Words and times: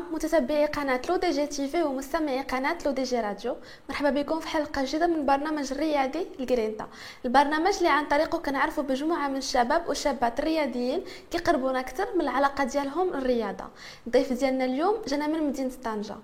الكرام 0.00 0.14
متتبعي 0.14 0.66
قناة 0.66 1.00
Le 1.08 1.16
DJ 1.16 1.46
TV 1.46 1.82
ومستمعي 1.82 2.40
قناة 2.40 2.78
Le 2.86 2.92
DJ 2.92 3.20
Radio. 3.20 3.56
مرحبا 3.88 4.10
بكم 4.10 4.40
في 4.40 4.48
حلقة 4.48 4.84
جديدة 4.84 5.06
من 5.06 5.26
برنامج 5.26 5.72
الرياضي 5.72 6.26
L'GRINTA. 6.40 6.88
البرنامج 7.24 7.76
اللي 7.76 7.88
عن 7.88 8.08
طريقه 8.08 8.38
كنعرفوا 8.38 8.82
بمجموعة 8.82 9.28
من 9.28 9.36
الشباب 9.36 9.88
والشابات 9.88 10.38
الرياضيين 10.38 11.04
كيقربونا 11.30 11.80
أكثر 11.80 12.06
من 12.14 12.20
العلاقة 12.20 12.64
ديالهم 12.64 13.14
الرياضة. 13.14 13.64
الضيف 14.06 14.32
ديالنا 14.32 14.64
اليوم 14.64 14.96
جانا 15.08 15.26
من 15.26 15.48
مدينة 15.48 15.72
طنجة. 15.84 16.16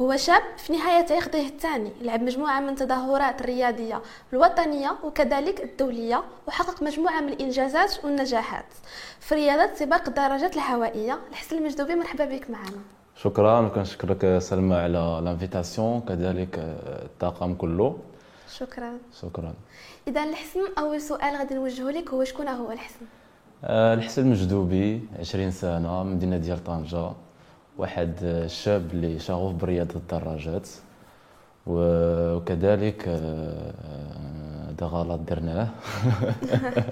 هو 0.00 0.16
شاب 0.16 0.42
في 0.56 0.72
نهاية 0.72 1.06
تاريخه 1.06 1.46
الثاني 1.46 1.92
لعب 2.00 2.22
مجموعة 2.22 2.60
من 2.60 2.68
التظاهرات 2.68 3.40
الرياضية 3.40 4.02
الوطنية 4.32 4.96
وكذلك 5.04 5.64
الدولية 5.64 6.24
وحقق 6.46 6.82
مجموعة 6.82 7.20
من 7.20 7.28
الإنجازات 7.28 8.04
والنجاحات. 8.04 8.66
في 9.20 9.34
رياضة 9.34 9.74
سباق 9.74 10.08
الدراجات 10.08 10.56
الهوائية 10.56 11.18
الحسن 11.30 11.58
المجدوبي 11.58 11.94
مرحبا 11.94 12.24
بك 12.24 12.50
معنا. 12.50 12.99
شكرا. 13.22 13.60
وكنشكرك 13.60 14.38
سلمى 14.38 14.74
على 14.74 15.20
لانفيتاسيون 15.24 16.00
كذلك 16.00 16.58
الطاقم 17.04 17.54
كله. 17.54 17.98
شكرا. 18.58 18.92
شكرا. 19.22 19.54
اذا 20.08 20.24
الحسن 20.24 20.60
أول 20.78 21.00
سؤال 21.00 21.36
غادي 21.36 21.54
نوجهه 21.54 21.90
لك. 21.90 22.10
هو 22.10 22.24
شكون؟ 22.24 22.48
هو 22.48 22.72
الحسن. 22.72 23.06
آه، 23.64 23.94
الحسن 23.94 24.22
المجدوبي 24.22 25.00
20 25.18 25.50
سنة 25.50 26.02
من 26.02 26.16
مدينة 26.16 26.36
ديال 26.36 26.64
طنجة. 26.64 27.10
واحد 27.78 28.14
الشاب 28.22 28.90
اللي 28.92 29.18
شغوف 29.18 29.52
برياضة 29.52 29.94
الدراجات. 29.96 30.68
وكذلك 31.66 33.08
هذا 34.68 34.86
غلط 34.86 35.20
درناه. 35.20 35.68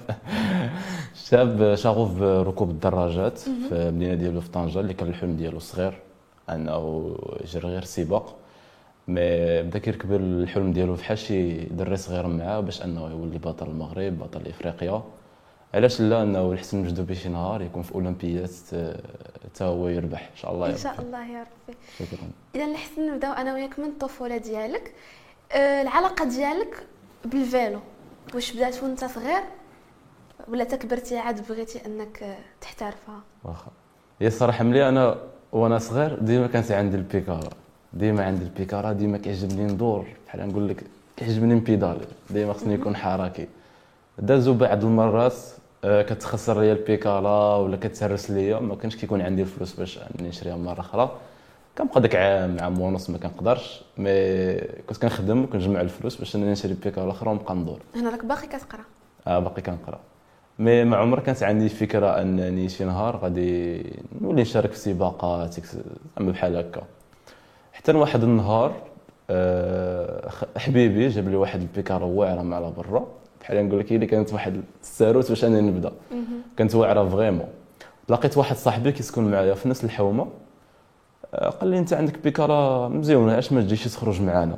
شاب 1.29 1.75
شغوف 1.75 2.19
بركوب 2.19 2.69
الدراجات 2.69 3.37
في 3.39 3.71
المدينة 3.71 4.13
ديالو 4.13 4.41
في 4.41 4.49
طنجة 4.49 4.79
اللي 4.79 4.93
كان 4.93 5.09
الحلم 5.09 5.35
ديالو 5.35 5.59
صغير. 5.59 6.08
أنه 6.55 7.15
يجري 7.41 7.69
غير 7.69 7.83
سباق 7.83 8.35
مي 9.07 9.61
بدا 9.61 9.79
كيركب 9.79 10.13
الحلم 10.13 10.71
ديالو 10.71 10.95
فحال 10.95 11.17
شي 11.17 11.65
دري 11.65 11.97
صغير 11.97 12.27
معاه 12.27 12.59
باش 12.59 12.81
أنه 12.83 13.09
يولي 13.09 13.37
بطل 13.37 13.67
المغرب 13.67 14.19
بطل 14.19 14.47
إفريقيا. 14.47 15.03
علاش 15.73 16.01
لا؟ 16.01 16.23
أنه 16.23 16.51
الحسن 16.51 16.81
مجدوبي 16.81 17.15
شي 17.15 17.29
نهار 17.29 17.61
يكون 17.61 17.81
في 17.81 17.95
أولمبيات 17.95 18.51
حتى 19.43 19.63
هو 19.63 19.87
يربح. 19.87 20.29
إن 20.31 20.35
شاء 20.35 20.51
الله 20.53 20.69
إن 20.69 20.77
شاء 20.77 21.01
الله 21.01 21.31
يا 21.31 21.39
ربي. 21.39 21.77
شكرا. 21.99 22.27
إذا 22.55 22.65
الحسن 22.65 23.13
نبداو 23.13 23.33
أنا 23.33 23.53
وياك 23.53 23.79
من 23.79 23.85
الطفولة 23.85 24.37
ديالك. 24.37 24.93
أه 25.51 25.81
العلاقة 25.81 26.25
ديالك 26.25 26.87
بال 27.25 27.40
vélo. 27.40 27.79
واش 28.33 28.53
بدات 28.53 28.83
وأنت 28.83 29.05
صغير؟ 29.05 29.43
ولا 30.47 30.63
تكبرتي 30.63 31.17
عاد 31.17 31.47
بغيتي 31.47 31.85
أنك 31.85 32.37
تحترفها؟ 32.61 33.21
واخا. 33.43 33.71
هي 34.21 34.27
الصراحة 34.27 34.63
ملي 34.63 34.89
أنا 34.89 35.17
وأنا 35.51 35.79
صغير 35.79 36.19
ديما 36.19 36.47
كانت 36.47 36.71
عندي 36.71 36.97
البيكالا. 36.97 37.49
ديما 37.93 38.25
عندي 38.25 38.43
البيكالا 38.43 38.93
ديما 38.93 39.17
كيعجبني 39.17 39.63
ندور. 39.63 40.05
بحال 40.27 40.47
نقول 40.47 40.67
لك 40.69 40.83
كيعجبني 41.17 41.53
نبيدالي 41.53 42.05
ديما 42.29 42.53
خصني 42.53 42.77
نكون 42.77 42.95
حركي. 42.95 43.47
دازو 44.19 44.53
بعض 44.53 44.85
المرات 44.85 45.35
آه، 45.83 46.01
كتخسر 46.01 46.61
ليا 46.61 46.73
البيكالا 46.73 47.55
ولا 47.55 47.77
كتهرس 47.77 48.31
ليا 48.31 48.59
ما 48.59 48.75
كانش 48.75 48.95
كيكون 48.95 49.21
عندي 49.21 49.41
الفلوس 49.41 49.73
باش 49.73 49.99
نشريها 50.21 50.55
مرة 50.55 50.79
أخرى. 50.79 51.11
كنبقى 51.77 52.01
داك 52.01 52.15
عام 52.15 52.57
عام 52.59 52.81
ونص 52.81 53.09
ما 53.09 53.17
كنقدرش 53.17 53.81
mais 53.97 54.55
كنت 54.57 54.97
كنخدم 54.97 55.43
وكنجمع 55.43 55.81
الفلوس 55.81 56.15
باش 56.15 56.35
نشري 56.35 56.73
بيكالا 56.73 57.11
أخرى 57.11 57.29
ونبقى 57.29 57.55
ندور. 57.55 57.79
هنا 57.95 58.09
راك 58.09 58.25
باقي 58.25 58.47
كتقرا. 58.47 58.83
آه 59.27 59.39
باقي 59.39 59.61
كنقرا. 59.61 59.99
mais 60.59 60.83
مع 60.83 60.97
عمر 60.97 61.19
كانت 61.19 61.43
عندي 61.43 61.69
فكرة 61.69 62.21
أنني 62.21 62.69
شي 62.69 62.85
نهار 62.85 63.17
غادي 63.17 63.83
نولي 64.21 64.41
نشارك 64.41 64.71
في 64.71 64.77
سباقات 64.77 65.55
زعما 65.65 66.31
بحال 66.31 66.55
هكا. 66.55 66.81
حتى 67.73 67.91
واحد 67.91 68.23
النهار 68.23 68.73
آه، 69.29 70.29
حبيبي 70.57 71.07
جاب 71.07 71.29
لي 71.29 71.35
واحد 71.35 71.61
البيكالا 71.61 72.05
واعرة 72.05 72.41
مع 72.41 72.55
على 72.55 72.71
برا. 72.77 73.07
بحال 73.41 73.67
نقول 73.67 73.79
لك 73.79 73.91
هي 73.91 73.95
اللي 73.95 74.07
كانت 74.07 74.33
واحد 74.33 74.61
الساروت 74.81 75.29
باش 75.29 75.45
انني 75.45 75.61
نبدأ. 75.61 75.91
كانت 76.57 76.75
واعرة 76.75 77.09
vraiment. 77.09 77.47
لقيت 78.09 78.37
واحد 78.37 78.55
صاحبي 78.55 78.91
كيسكن 78.91 79.31
معايا 79.31 79.53
في 79.53 79.69
نفس 79.69 79.83
الحومة. 79.83 80.27
آه، 81.33 81.49
قال 81.49 81.69
لي 81.69 81.79
أنت 81.79 81.93
عندك 81.93 82.19
بيكارا 82.23 82.87
مزيونة 82.87 83.39
اش 83.39 83.53
ما 83.53 83.61
تجيش 83.61 83.83
تخرج 83.85 84.21
معنا 84.21 84.57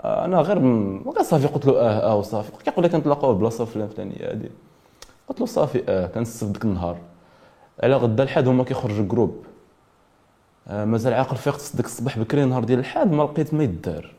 آه، 0.00 0.24
أنا 0.24 0.40
غير 0.40 0.58
غير 1.06 1.22
صافي. 1.22 1.46
قلت 1.46 1.66
له 1.66 1.72
أه 1.80 2.10
أه 2.10 2.16
وصافي. 2.16 2.52
كيقول 2.64 2.84
لك 2.84 2.90
كنتلاقاو 2.90 3.34
بلاصة 3.34 3.64
فلان 3.64 3.88
فلانية 3.88 4.30
هادي. 4.30 4.50
قلت 5.28 5.40
له 5.40 5.46
صافي 5.46 5.82
آه 5.88 6.06
كنسف 6.06 6.46
ديك 6.46 6.64
النهار. 6.64 6.96
على 7.82 7.96
غدا 7.96 8.22
الحد 8.22 8.48
هما 8.48 8.64
كيخرجوا 8.64 9.04
جروب 9.04 9.44
آه 10.68 10.84
مازال 10.84 11.14
عاقل 11.14 11.36
فيقت 11.36 11.72
ديك 11.76 11.86
الصباح 11.86 12.18
بكري 12.18 12.44
نهار 12.44 12.64
ديال 12.64 12.78
الحد 12.78 13.12
ما 13.12 13.22
لقيت 13.22 13.54
ما 13.54 13.64
يدار. 13.64 14.14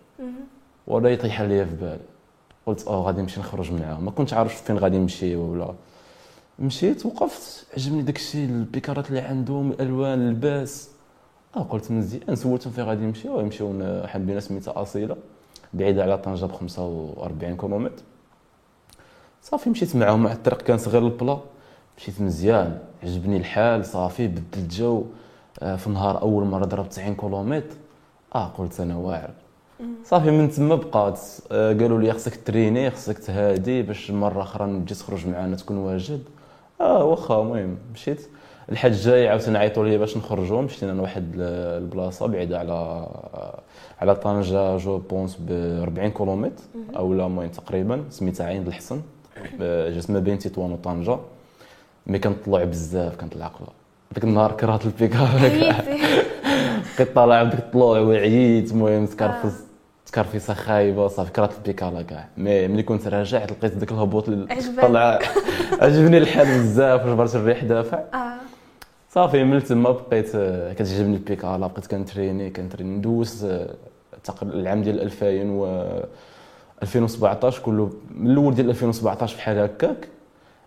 ولا 0.87 1.09
يطيح 1.09 1.41
ليا 1.41 1.65
في 1.65 1.75
بالي 1.75 1.99
قلت 2.65 2.87
آه 2.87 3.01
غادي 3.01 3.21
نمشي 3.21 3.39
نخرج 3.39 3.71
معاهم 3.71 4.05
ما 4.05 4.11
كنتش 4.11 4.33
عارف 4.33 4.61
فين 4.61 4.77
غادي 4.77 4.97
نمشي 4.97 5.35
ولا. 5.35 5.73
مشيت 6.59 7.05
وقفت. 7.05 7.65
عجبني 7.77 8.01
داك 8.01 8.15
الشيء 8.15 8.45
البيكارات 8.49 9.09
اللي 9.09 9.19
عندهم 9.19 9.71
الألوان 9.71 10.19
اللباس 10.19 10.89
آه 11.55 11.59
قلت 11.63 11.91
مزيان. 11.91 12.35
سولتهم 12.35 12.73
فين 12.73 12.83
غادي 12.83 13.05
نمشيو 13.05 13.39
يمشيو 13.39 13.67
واحد 13.67 14.19
المدينة 14.19 14.39
سميتها 14.39 14.81
أصيلة 14.81 15.15
بعيدة 15.73 16.03
على 16.03 16.17
طنجة 16.17 16.45
ب 16.45 16.51
45 16.51 17.57
كيلومتر. 17.57 18.03
صافي 19.41 19.69
مشيت 19.69 19.95
معاهم 19.95 20.23
مع 20.23 20.31
الطريق 20.31 20.61
كان 20.61 20.77
صغير 20.77 21.01
البلا. 21.01 21.37
مشيت 21.97 22.21
مزيان 22.21 22.77
عجبني 23.03 23.37
الحال 23.37 23.85
صافي 23.85 24.27
بدل 24.27 24.41
الجو. 24.57 25.03
آه، 25.59 25.75
في 25.75 25.87
النهار 25.87 26.21
أول 26.21 26.43
مرة 26.45 26.65
ضربت 26.65 26.91
90 26.91 27.15
كيلومتر. 27.15 27.75
آه 28.35 28.47
قلت 28.47 28.79
أنا 28.79 28.95
واعر. 28.95 29.29
صافي 30.05 30.31
من 30.31 30.49
تما 30.51 30.75
بقات. 30.75 31.19
آه، 31.51 31.73
قالوا 31.73 32.01
لي 32.01 32.13
خصك 32.13 32.43
تريني 32.45 32.91
خصك 32.91 33.19
تهادي 33.19 33.81
باش 33.81 34.11
مرة 34.11 34.41
أخرى 34.41 34.79
تجي 34.79 34.95
تخرج 34.95 35.27
معنا 35.27 35.55
تكون 35.55 35.77
واجد. 35.77 36.23
آه 36.81 37.03
واخا 37.03 37.41
المهم 37.41 37.77
مشيت. 37.93 38.27
الحاج 38.71 38.91
الجاي 38.91 39.27
عاوتاني 39.27 39.57
عيطوا 39.57 39.85
لي 39.85 39.97
باش 39.97 40.17
نخرجوا. 40.17 40.61
مشينا 40.61 40.91
لواحد 40.91 41.31
البلاصة 41.37 42.27
بعيدة 42.27 42.59
على 42.59 43.07
على 44.01 44.15
طنجة 44.15 44.77
je 44.77 44.97
pense 44.97 45.37
ب 45.39 45.51
40 45.81 46.11
كيلومتر 46.11 46.63
أو 46.95 47.13
لا 47.13 47.25
المهم 47.25 47.49
تقريبا 47.49 48.03
سميتها 48.09 48.45
عين 48.45 48.67
الحصن. 48.67 49.01
جات 49.95 50.11
ما 50.11 50.19
بين 50.19 50.39
تطوان 50.39 50.71
وطنجة 50.71 51.17
mais 52.07 52.19
كنطلع 52.19 52.63
بزاف 52.63 53.15
كنطلع 53.15 53.51
ديك 54.11 54.23
النهار 54.23 54.51
كرهت 54.51 54.85
البيكالا 54.85 55.29
بقيت 56.95 57.15
طالع 57.15 57.43
بديك 57.43 57.59
الطلوع 57.59 57.99
وعييت 57.99 58.71
المهم 58.71 59.05
تكرفست 59.05 59.69
تكرفيسة 60.05 60.53
خايبة 60.53 61.07
صافي 61.07 61.31
كرهت 61.31 61.57
البيكالا 61.57 62.01
كاع. 62.01 62.27
mais 62.37 62.67
ملي 62.67 62.83
كنت 62.83 63.07
راجع 63.07 63.43
لقيت 63.43 63.73
داك 63.73 63.91
الهبوط 63.91 64.25
طلع 64.81 65.19
عجبني 65.81 66.17
الحال 66.17 66.45
بزاف 66.45 67.05
وجبرت 67.05 67.35
الريح 67.35 67.63
دافع. 67.63 67.97
آه. 68.13 68.33
صافي 69.09 69.43
من 69.43 69.63
تما 69.63 69.91
بقيت 69.91 70.31
آه، 70.35 70.73
كتعجبني 70.73 71.15
البيكالا 71.15 71.67
بقيت 71.67 71.87
كنتريني 71.87 72.49
كنتريني. 72.49 72.97
ندوز 72.97 73.45
آه، 73.45 73.75
العام 74.43 74.81
ديال 74.81 75.01
2000 75.01 75.25
و 75.49 75.65
2017 76.83 77.61
كله 77.61 77.89
من 78.15 78.31
الأول 78.31 78.55
ديال 78.55 78.69
2017 78.69 79.37
بحال 79.37 79.57
هكاك. 79.57 80.07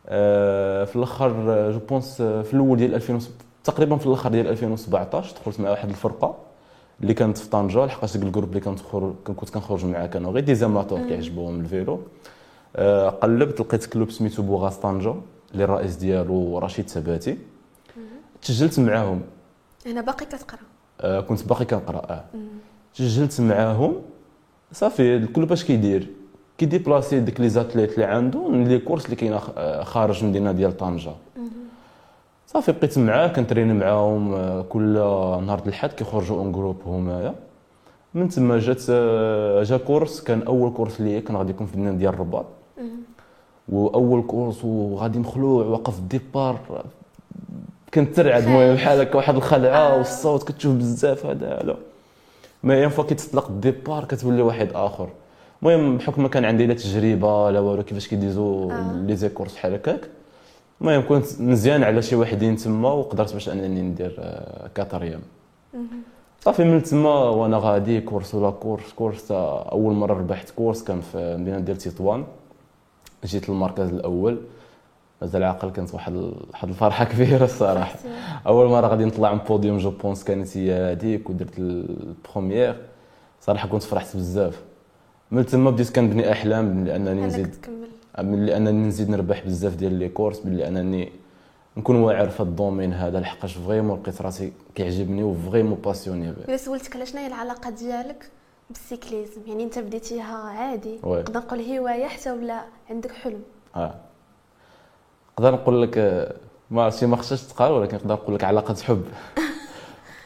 آه، 0.09 0.85
في 0.85 0.97
الأخر 0.97 1.31
je 1.73 1.79
pense 1.79 2.23
في 2.23 2.55
الأول 2.55 2.79
ديال 2.79 2.95
2000 2.95 3.19
تقريبا 3.65 3.97
في 3.97 4.07
الأخر 4.07 4.31
ديال 4.31 4.47
2017 4.49 5.35
دخلت 5.37 5.61
مع 5.61 5.71
واحد 5.71 5.89
الفرقة 5.89 6.37
اللي 7.01 7.15
كانت 7.15 7.39
في 7.39 7.49
طنجة 7.51 7.85
لحقاش 7.87 8.13
ديك 8.17 8.23
ال 8.27 8.30
groupe 8.30 8.49
اللي 8.49 8.61
كنت 8.61 8.81
كنت 9.27 9.51
كنخرج 9.51 9.85
معاه 9.85 10.07
كانوا 10.07 10.33
غير 10.33 10.45
des 10.45 10.55
amateurs 10.55 10.99
كيعجبوهم 11.09 11.61
ال 11.61 11.69
vélo 11.69 12.01
قلبت 13.23 13.61
لقيت 13.61 13.87
club 13.87 14.11
سميتو 14.11 14.43
بوغاز 14.43 14.77
طنجة 14.77 15.15
اللي 15.53 15.65
الرئيس 15.65 15.97
ديالو 15.97 16.59
رشيد 16.59 16.89
ثباتي. 16.91 17.39
تسجلت 18.43 18.81
معاهم. 18.81 19.23
أنا 19.87 20.01
باقي 20.01 20.27
كتقرا 20.27 20.61
آه 21.01 21.21
كنت 21.21 21.49
باقي 21.49 21.65
كنقرأ 21.65 22.13
آه. 22.13 22.25
تسجلت 22.95 23.41
معاهم. 23.41 23.95
صافي 24.73 25.17
الكل 25.17 25.47
باش 25.47 25.65
كيدير. 25.65 26.09
كيديبلاسي 26.59 27.21
ديك 27.21 27.41
les 27.41 27.49
athlètes 27.49 27.95
اللي 27.95 28.05
عنده 28.05 28.49
les 28.51 28.79
courses 28.79 29.05
اللي 29.05 29.17
كاينة 29.17 29.39
خارج 29.83 30.23
المدينة 30.23 30.53
ديال 30.53 30.77
طنجة. 30.77 31.11
صافي 32.47 32.73
بقيت 32.73 32.99
معاه 32.99 33.29
كنتريني 33.29 33.73
معاهم 33.73 34.35
آه، 34.35 34.63
كل 34.63 34.93
نهار 35.47 35.63
الحد 35.67 35.93
كيخرجوا 35.93 36.37
en 36.39 36.53
groupe 36.53 36.77
همايا 36.87 37.35
من 38.15 38.29
تما 38.29 38.59
جات 38.59 38.83
آه، 38.91 39.63
جا 39.63 39.77
course 39.77 40.21
كان 40.21 40.43
أول 40.43 40.73
course 40.73 41.01
ليا 41.01 41.21
كان 41.21 41.37
غادي 41.37 41.51
يكون 41.51 41.67
في 41.67 41.75
المدينة 41.75 41.99
ديال 41.99 42.15
الرباط 42.15 42.47
وأول 43.69 44.23
course 44.23 44.65
وغادي 44.65 45.19
مخلوع 45.19 45.67
واقف 45.67 46.01
départ. 46.01 46.85
كنت 47.95 48.17
ترعد 48.17 48.43
المهم 48.43 48.75
بحال 48.75 49.01
هكا 49.01 49.17
واحد 49.17 49.37
الخلعة 49.37 49.77
آه. 49.77 49.97
والصوت 49.97 50.49
كتشوف 50.49 50.75
بزاف 50.75 51.27
هذا 51.27 51.59
لا 51.65 51.77
mais 52.65 52.83
une 52.83 52.89
fois 52.89 53.05
كيتطلق 53.05 53.49
ال 53.49 53.57
départ 53.57 54.05
كتولي 54.05 54.43
واحد 54.43 54.69
آخر. 54.75 55.09
المهم 55.63 55.97
بحكم 55.97 56.23
ما 56.23 56.29
كان 56.29 56.45
عندي 56.45 56.67
لا 56.67 56.75
تجربة 56.75 57.51
لا 57.51 57.61
والو 57.61 57.83
كيفاش 57.83 58.09
كيديزو 58.09 58.71
آه. 58.71 58.93
les 58.93 59.17
courses 59.17 59.55
بحال 59.55 59.75
هكاك. 59.75 60.09
المهم 60.81 61.03
كنت 61.09 61.41
مزيان 61.41 61.83
على 61.83 62.03
شي 62.03 62.17
وحدين 62.17 62.57
تما 62.57 62.93
وقدرت 62.93 63.33
باش 63.33 63.49
أنني 63.49 63.83
ندير 63.83 64.41
quatrième 64.75 65.21
صافي 66.41 66.65
من 66.65 66.83
تما 66.83 67.15
وأنا 67.15 67.59
غادي 67.59 68.01
course 68.01 68.35
ولا 68.35 68.51
course 68.51 68.93
course 68.93 69.27
أول 69.31 69.95
مرة 69.95 70.15
ربحت 70.15 70.51
course 70.51 70.85
كان 70.85 71.01
في 71.01 71.19
المدينة 71.19 71.59
ديال 71.59 71.77
تطوان. 71.77 72.25
جيت 73.25 73.49
للمركز 73.49 73.89
الأول. 73.89 74.39
مازال 75.23 75.43
عاقل 75.43 75.71
كانت 75.71 75.95
واحد 75.95 76.15
واحد 76.53 76.69
الفرحة 76.69 77.05
كبيرة 77.13 77.45
الصراحة. 77.45 77.95
أول 78.47 78.67
مرة 78.67 78.87
غادي 78.87 79.05
نطلع 79.05 79.33
من 79.35 79.39
podium 79.39 79.79
je 79.79 79.91
pense 79.91 80.25
كانت 80.25 80.57
هي 80.57 80.73
هذيك 80.93 81.31
ودرت 81.31 81.59
ال 81.59 81.71
première. 81.71 82.77
صراحة 83.41 83.69
كنت 83.69 83.83
فرحت 83.83 84.17
بزاف. 84.17 84.63
من 85.31 85.47
تما 85.47 85.71
بديت 85.71 85.91
كنبني 85.97 86.33
أحلام 86.33 86.85
لأنني 86.85 87.27
نزيد 87.27 87.67
من 88.19 88.47
لأنني 88.47 88.87
نزيد 88.89 89.11
نربح 89.11 89.45
بزاف 89.45 89.75
ديال 89.75 89.95
les 89.95 90.09
courses 90.09 90.39
باللي 90.39 90.69
انني 90.69 91.13
نكون 91.77 91.97
واعر 91.97 92.29
في 92.29 92.41
ال 92.41 92.47
domaine 92.47 92.93
هذا. 92.93 93.21
لحقاش 93.21 93.55
vraiment 93.55 94.01
لقيت 94.01 94.23
راسي 94.23 94.53
كيعجبني 94.75 95.23
و 95.23 95.29
vraiment 95.29 95.75
passionné 95.85 96.33
به 96.33 96.45
إلا 96.49 96.57
سولتك 96.57 96.97
على 96.97 97.07
شنو 97.07 97.21
هي 97.21 97.27
العلاقة 97.27 97.71
ديالك؟ 97.71 98.31
بال 98.71 98.84
cyclisme. 98.84 99.41
يعني 99.47 99.65
أنت 99.65 99.79
بديتيها 99.79 100.37
عادي. 100.37 100.99
نقدر 101.05 101.39
نقول 101.41 101.61
هواية 101.61 102.07
حتى 102.07 102.31
ولا 102.33 102.61
عندك 102.91 103.13
حلم؟ 103.13 103.43
آه. 103.77 103.95
نقدر 105.39 105.55
نقول 105.55 105.83
لك 105.83 105.99
ما 106.71 106.83
عرفتش 106.83 107.05
ما 107.05 107.17
خصهاش 107.17 107.43
تقال 107.43 107.73
ولكن 107.73 107.97
نقدر 107.97 108.15
نقول 108.15 108.35
لك 108.35 108.45
علاقة 108.45 108.75
حب. 108.75 109.03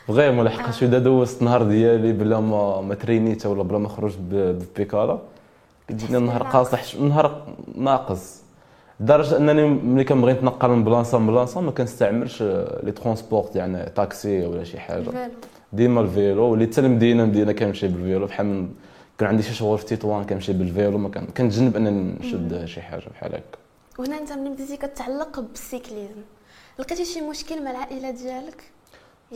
vraiment 0.07 0.45
لحقاش 0.45 0.83
اذا 0.83 0.99
دوزت 0.99 1.41
النهار 1.41 1.63
ديالي 1.63 2.13
بلا 2.13 2.41
ما 2.41 2.81
ما 2.81 2.95
ترينيت 2.95 3.47
ولا 3.47 3.63
بلا 3.63 3.79
ما 3.79 3.89
خرج 3.89 4.13
ببيكالا 4.31 5.19
كتجيني 5.89 6.17
النهار 6.17 6.43
قاصح 6.43 6.95
النهار 6.95 7.43
ناقص. 7.75 8.43
لدرجه 9.01 9.37
أنني 9.37 9.69
ملي 9.69 10.05
كنبغي 10.05 10.33
نتنقل 10.33 10.69
من 10.69 10.85
بلاصة 10.85 11.19
لبلاصة 11.19 11.61
ما 11.61 11.71
كنستعملش 11.71 12.43
les 12.83 12.93
transports 12.93 13.57
يعني 13.57 13.91
طاكسي 13.91 14.47
ولا 14.47 14.65
شي 14.65 14.79
حاجة. 14.79 15.31
ديما 15.73 16.01
ال 16.01 16.09
vélo 16.09 16.43
ولي 16.43 16.67
حتى 16.67 16.81
المدينة 16.81 17.25
مدينه 17.25 17.53
كنمشي 17.53 17.89
بال 17.89 18.00
vélo. 18.00 18.27
بحال 18.27 18.47
من 18.47 18.69
كان 19.19 19.29
عندي 19.29 19.43
شي 19.43 19.55
شغل 19.55 19.79
في 19.79 19.97
تطوان 19.97 20.25
كنمشي 20.25 20.53
بال 20.53 20.66
vélo. 20.66 20.99
ما 20.99 21.09
كنتجنب 21.09 21.77
أنني 21.77 22.15
نشد 22.21 22.65
شي 22.65 22.81
حاجة 22.81 23.05
بحال 23.15 23.35
هكا. 23.35 23.66
وهنا 23.99 24.19
انت 24.19 24.33
ملي 24.33 24.51
بديتي 24.51 24.77
كتعلق 24.77 25.41
بال 25.41 25.57
cyclisme 25.57 26.23
لقيتي 26.79 27.05
شي 27.05 27.21
مشكل 27.21 27.65
مع 27.65 27.71
العائلة 27.71 28.11
ديالك؟ 28.11 28.63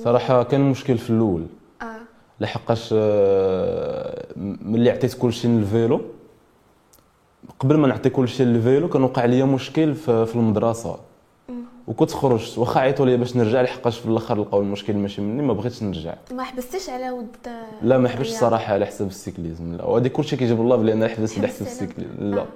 صراحة 0.05 0.43
كان 0.43 0.71
مشكل 0.71 0.99
في 0.99 1.11
الأول. 1.11 1.47
آه. 1.83 2.01
لحقاش 2.41 2.91
آه، 2.93 4.27
ملي 4.37 4.91
عطيت 4.91 5.15
كلشي 5.15 5.49
لل 5.49 5.66
vélo 5.66 6.01
قبل 7.59 7.77
ما 7.77 7.89
نعطي 7.89 8.11
كلشي 8.11 8.45
لل 8.45 8.60
vélo 8.60 8.89
كان 8.89 9.03
وقع 9.03 9.25
لي 9.25 9.43
مشكل 9.43 9.95
في 9.95 10.33
المدرسة. 10.35 10.97
وكنت 11.89 12.11
خرجت 12.11 12.59
واخا 12.59 12.81
عيطوا 12.81 13.07
لي 13.07 13.17
باش 13.17 13.37
نرجع 13.37 13.63
لحقاش 13.63 13.99
في 13.99 14.07
الآخر 14.07 14.41
لقاو 14.41 14.61
المشكل 14.61 14.97
ماشي 14.97 15.21
مني 15.21 15.43
ما 15.43 15.53
بغيتش 15.53 15.83
نرجع. 15.83 16.15
ما 16.33 16.43
حبستش 16.43 16.89
على 16.91 17.11
ود 17.11 17.37
لا 17.83 17.99
ما 17.99 18.09
حبستش 18.09 18.29
الصراحه 18.29 18.73
على 18.75 18.87
حساب 18.87 19.09
ال 19.09 19.17
cyclisme 19.17 19.77
لا. 19.77 19.85
وهذه 19.85 20.09
كلشي 20.09 20.37
كيجيب 20.37 20.61
الله 20.61 20.77
بلي 20.77 20.93
أنا 20.93 21.09
حبست 21.09 21.39
على 21.39 21.49
حساب 21.49 21.67
ال 21.67 21.74
cyclisme. 21.74 22.35
لا. 22.35 22.47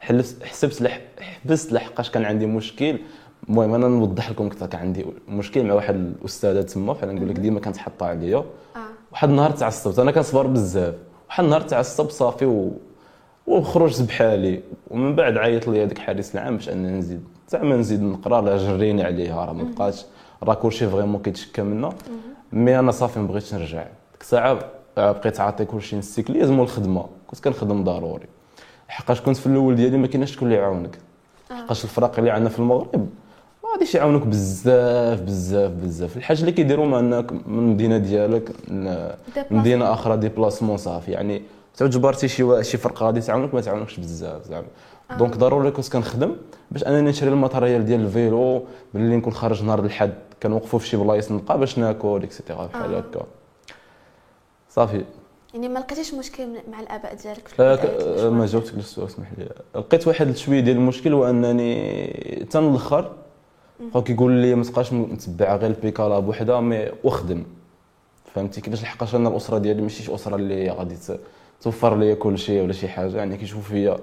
حبست 0.00 0.44
حسبت 0.44 0.90
حبست 1.20 1.72
لحقاش 1.72 2.10
كان 2.10 2.24
عندي 2.24 2.46
مشكل. 2.46 2.98
المهم 3.48 3.74
أنا 3.74 3.88
نوضح 3.88 4.30
لكم 4.30 4.46
أكثر. 4.46 4.66
كان 4.66 4.80
عندي 4.80 5.06
مشكل 5.28 5.64
مع 5.64 5.74
واحد 5.74 5.94
الأستاذة 5.94 6.62
تما 6.62 6.92
بحال 6.92 7.14
نقول 7.14 7.28
لك 7.28 7.38
ديما 7.38 7.60
كانت 7.60 7.76
حاطة 7.76 8.06
عليا. 8.06 8.36
آه. 8.36 8.44
واحد 9.12 9.28
النهار 9.28 9.50
تعصبت. 9.50 9.98
أنا 9.98 10.10
كنصبر 10.10 10.46
بزاف. 10.46 10.94
واحد 11.28 11.44
النهار 11.44 11.60
تعصب 11.60 12.10
صافي 12.10 12.46
و... 12.46 12.72
وخرجت 13.46 14.02
بحالي. 14.02 14.60
ومن 14.90 15.16
بعد 15.16 15.36
عيط 15.36 15.68
لي 15.68 15.84
هذاك 15.84 15.98
حارس 15.98 16.34
العام 16.34 16.56
باش 16.56 16.68
أنني 16.68 16.98
نزيد. 16.98 17.24
زعما 17.48 17.76
نزيد 17.76 18.02
نقرأ 18.02 18.40
لا 18.40 18.56
جريني 18.56 19.02
عليها. 19.02 19.44
راه 19.44 19.52
ما 19.52 19.62
بقاش. 19.62 20.04
راه 20.42 20.54
كلشي 20.54 20.88
vraiment 20.88 21.22
كيتشكى 21.22 21.62
منا 21.62 21.92
mais 22.52 22.78
أنا 22.78 22.92
صافي 22.92 23.20
ما 23.20 23.26
بغيتش 23.26 23.54
نرجع. 23.54 23.82
ديك 23.82 24.20
الساعة 24.20 24.58
بقيت 24.96 25.40
عاطي 25.40 25.64
كلشي 25.64 25.96
لل 25.96 26.08
cyclisme 26.08 26.58
والخدمة. 26.58 27.06
كنت 27.26 27.44
كنخدم 27.44 27.84
ضروري. 27.84 28.26
حقاش 28.90 29.20
كنت 29.20 29.36
في 29.36 29.46
الأول 29.46 29.76
ديالي 29.76 29.98
ما 29.98 30.06
كايناش 30.06 30.32
شكون 30.32 30.48
اللي 30.48 30.60
يعاونك. 30.60 30.98
حقاش 31.50 31.84
الفرق 31.84 32.18
اللي 32.18 32.30
عندنا 32.30 32.48
في 32.48 32.58
المغرب 32.58 33.08
ما 33.64 33.70
غاديش 33.72 33.94
يعاونوك 33.94 34.22
بزاف 34.22 35.20
بزاف 35.20 35.70
بزاف. 35.70 36.16
الحاجة 36.16 36.40
اللي 36.40 36.52
كيديروا 36.52 37.00
أنك 37.00 37.32
من 37.32 37.58
المدينة 37.58 37.98
ديالك 37.98 38.50
مدينة 39.50 39.92
أخرى 39.92 40.16
déplacement 40.16 40.76
صافي. 40.76 41.10
يعني 41.12 41.42
تعود 41.76 41.90
جبرتي 41.90 42.28
شي 42.28 42.64
شي 42.64 42.78
فرقه 42.78 43.06
غادي 43.06 43.20
تعاونك 43.20 43.54
ما 43.54 43.60
تعاونكش 43.60 44.00
بزاف 44.00 44.44
زعما. 44.44 44.66
آه. 45.10 45.14
donc 45.14 45.36
ضروري 45.36 45.70
كنت 45.70 45.92
كنخدم 45.92 46.36
باش 46.70 46.84
أنني 46.84 47.10
نشري 47.10 47.30
ال 47.30 47.36
matériel 47.36 47.84
ديال 47.84 48.00
ال 48.00 48.13
vélo 48.13 48.64
باللي 48.94 49.16
نكون 49.16 49.32
خارج 49.32 49.64
نهار 49.64 49.84
الحد 49.84 50.14
كنوقفوا 50.42 50.78
في 50.78 50.86
شي 50.86 50.96
بلايص 50.96 51.32
نلقى 51.32 51.58
باش 51.58 51.78
ناكل 51.78 52.20
et 52.22 52.33
cetera 52.33 52.66
بحال 52.66 52.94
آه. 52.94 52.98
هكا. 52.98 53.26
صافي. 54.70 55.04
يعني 55.54 55.68
ما 55.68 55.78
لقيتيش 55.78 56.14
مشكل 56.14 56.48
مع 56.70 56.80
الآباء 56.80 57.14
ديالك 57.14 57.48
في 57.48 57.62
آه 57.62 58.30
ما 58.30 58.46
جاوبتك 58.46 58.74
للسؤال 58.74 59.06
اسمح 59.06 59.26
لي. 59.38 59.48
لقيت 59.74 60.06
واحد 60.08 60.36
شوية 60.36 60.60
ديال 60.60 60.76
المشكل 60.76 61.12
هو 61.12 61.30
انني 61.30 62.46
حتى 62.50 62.70
الأخر 62.70 63.12
بقاو 63.80 64.02
كيقول 64.02 64.32
لي 64.32 64.54
ما 64.54 64.64
تبقاش 64.64 64.92
متبع 64.92 65.56
غير 65.56 65.70
البيكالا 65.70 66.18
بوحدها 66.18 66.60
mais 66.60 66.88
وخدم 67.04 67.44
فهمتي؟ 68.34 68.60
كيفاش 68.60 68.82
لحقاش 68.82 69.14
أنا 69.14 69.28
الأسرة 69.28 69.58
ديالي؟ 69.58 69.82
ماشي 69.82 70.02
شي 70.02 70.14
أسرة 70.14 70.36
اللي 70.36 70.70
غادي 70.70 70.96
توفر 71.60 71.96
لي 71.96 72.14
كل 72.14 72.38
شيء 72.38 72.62
ولا 72.62 72.72
شي 72.72 72.88
حاجة. 72.88 73.16
يعني 73.16 73.36
كيشوفوا 73.36 73.62
فيا. 73.74 73.98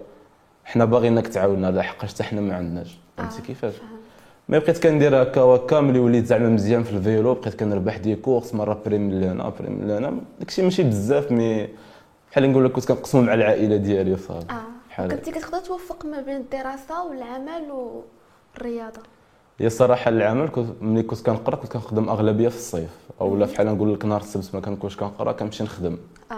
حنا 0.66 0.86
باغيينك 0.86 1.28
تعاوننا 1.28 1.72
لا 1.72 1.82
حقاش 1.82 2.14
حتى 2.14 2.24
حنا 2.24 2.42
ما 2.42 2.56
عندناش. 2.56 2.98
فهمتي 3.18 3.38
آه. 3.38 3.42
كيفاش؟ 3.42 3.74
ما 4.50 4.60
بقيت 4.60 4.84
كندير 4.84 5.22
هكا 5.24 5.42
وهكا 5.42 5.82
ملي 5.82 6.00
وليت 6.00 6.26
زعما 6.26 6.50
مزيان 6.50 6.84
في 6.84 6.92
ال 6.92 7.00
vélo 7.00 7.34
بقيت 7.34 7.60
كنربح 7.60 7.98
des 7.98 8.16
courses 8.16 8.54
مرة 8.56 8.82
prime 8.86 9.12
لهنا 9.12 9.50
prime 9.60 9.88
لهنا. 9.88 10.14
داكشي 10.40 10.62
ماشي 10.62 10.84
بزاف 10.84 11.32
mais 11.32 11.70
بحال 12.32 12.52
نقول 12.52 12.66
لك 12.66 12.72
كنت 12.72 12.86
كنقسمو 12.88 13.22
مع 13.22 13.34
العائلة 13.34 13.76
ديالي 13.76 14.14
وصافي 14.14 14.46
آه. 15.00 15.08
كنتي 15.08 15.32
كتقدر 15.32 15.60
توفق 15.60 16.06
ما 16.06 16.22
بين 16.22 16.36
الدراسة 16.36 17.06
والعمل 17.06 17.72
والرياضة؟ 17.72 19.02
هي 19.60 19.68
الصراحه 19.68 20.10
العمل 20.10 20.50
كنت 20.50 20.70
ملي 20.82 21.04
كنت 21.04 21.26
كنقرأ 21.26 21.56
كنت 21.56 21.74
كنخدم 21.74 22.10
أغلبية 22.10 22.50
في 22.50 22.56
الصيف. 22.56 22.90
اولا 23.22 23.46
بحال 23.46 23.68
نقول 23.68 23.94
لك 23.94 24.06
نهار 24.06 24.22
السبت 24.22 24.50
ما 24.56 24.62
كنكونش 24.62 24.96
كنقرأ 24.98 25.32
كنمشي 25.32 25.64
نخدم. 25.64 25.98
آه. 26.32 26.36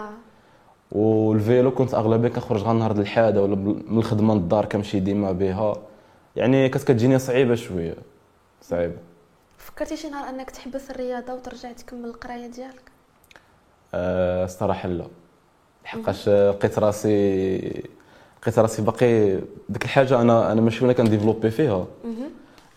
والفيلو 0.92 1.70
كنت 1.70 1.94
أغلبية 1.94 2.28
كنخرج 2.28 2.62
غير 2.62 2.72
نهار 2.72 2.90
الحاده 2.90 3.42
ولا 3.42 3.56
من 3.56 3.98
الخدمة 3.98 4.34
للدار 4.34 4.64
كنمشي 4.64 5.00
ديما 5.00 5.32
بها. 5.32 5.76
يعني 6.36 6.68
كانت 6.68 6.84
كتجيني 6.84 7.18
صعيبة 7.18 7.54
شوية. 7.54 7.94
صعيبة. 8.62 8.96
فكرتي 9.58 9.96
شي 9.96 10.08
نهار 10.08 10.28
أنك 10.28 10.50
تحبس 10.50 10.90
الرياضة 10.90 11.34
وترجع 11.34 11.72
تكمل 11.72 12.04
القراية 12.04 12.46
ديالك؟ 12.46 12.90
أه 13.94 14.44
الصراحة 14.44 14.88
لا. 14.88 15.06
لحقاش 15.84 16.28
لقيت 16.28 16.78
راسي 16.78 17.58
لقيت 18.42 18.58
راسي 18.58 18.82
باقي 18.82 19.40
ديك 19.68 19.84
الحاجة 19.84 20.20
أنا 20.20 20.52
أنا 20.52 20.60
ماشي 20.60 20.84
أنا 20.84 20.92
كنديفلوبي 20.92 21.50
فيها. 21.50 21.86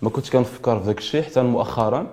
ما 0.01 0.09
كنتش 0.09 0.31
كنفكر 0.31 0.79
في 0.79 0.85
داك 0.85 0.97
الشيء 0.97 1.23
حتى 1.23 1.41
مؤخرا. 1.41 2.07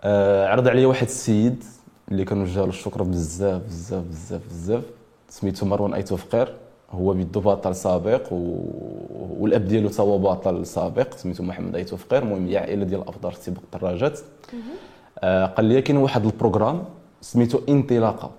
أه 0.00 0.48
عرض 0.48 0.68
عليا 0.68 0.86
واحد 0.86 1.06
السيد 1.06 1.64
اللي 2.10 2.24
كنوجه 2.24 2.60
له 2.60 2.68
الشكر 2.68 3.02
بزاف 3.02 3.62
بزاف 3.62 4.04
بزاف 4.04 4.40
بزاف. 4.46 4.84
سميتو 5.28 5.66
مروان 5.66 5.94
أيتو 5.94 6.16
فقير. 6.16 6.56
هو 6.92 7.12
بيدو 7.12 7.40
بطل 7.40 7.74
سابق 7.74 8.32
و... 8.32 8.56
والأب 9.40 9.64
ديالو 9.64 9.88
تا 9.88 10.02
هو 10.02 10.18
بطل 10.18 10.66
سابق 10.66 11.16
سميتو 11.16 11.42
محمد 11.42 11.76
أيتو 11.76 11.96
فقير. 11.96 12.22
المهم 12.22 12.46
هي 12.46 12.56
عائلة 12.58 12.84
ديال 12.84 13.02
الافضل 13.02 13.34
سباق 13.34 13.62
الدراجات 13.64 14.20
آه 15.18 15.46
قال 15.46 15.64
لي 15.64 15.82
كاين 15.82 15.96
واحد 15.96 16.24
ال 16.24 16.30
programme 16.30 16.84
سميتو 17.20 17.60
انطلاقة. 17.68 18.30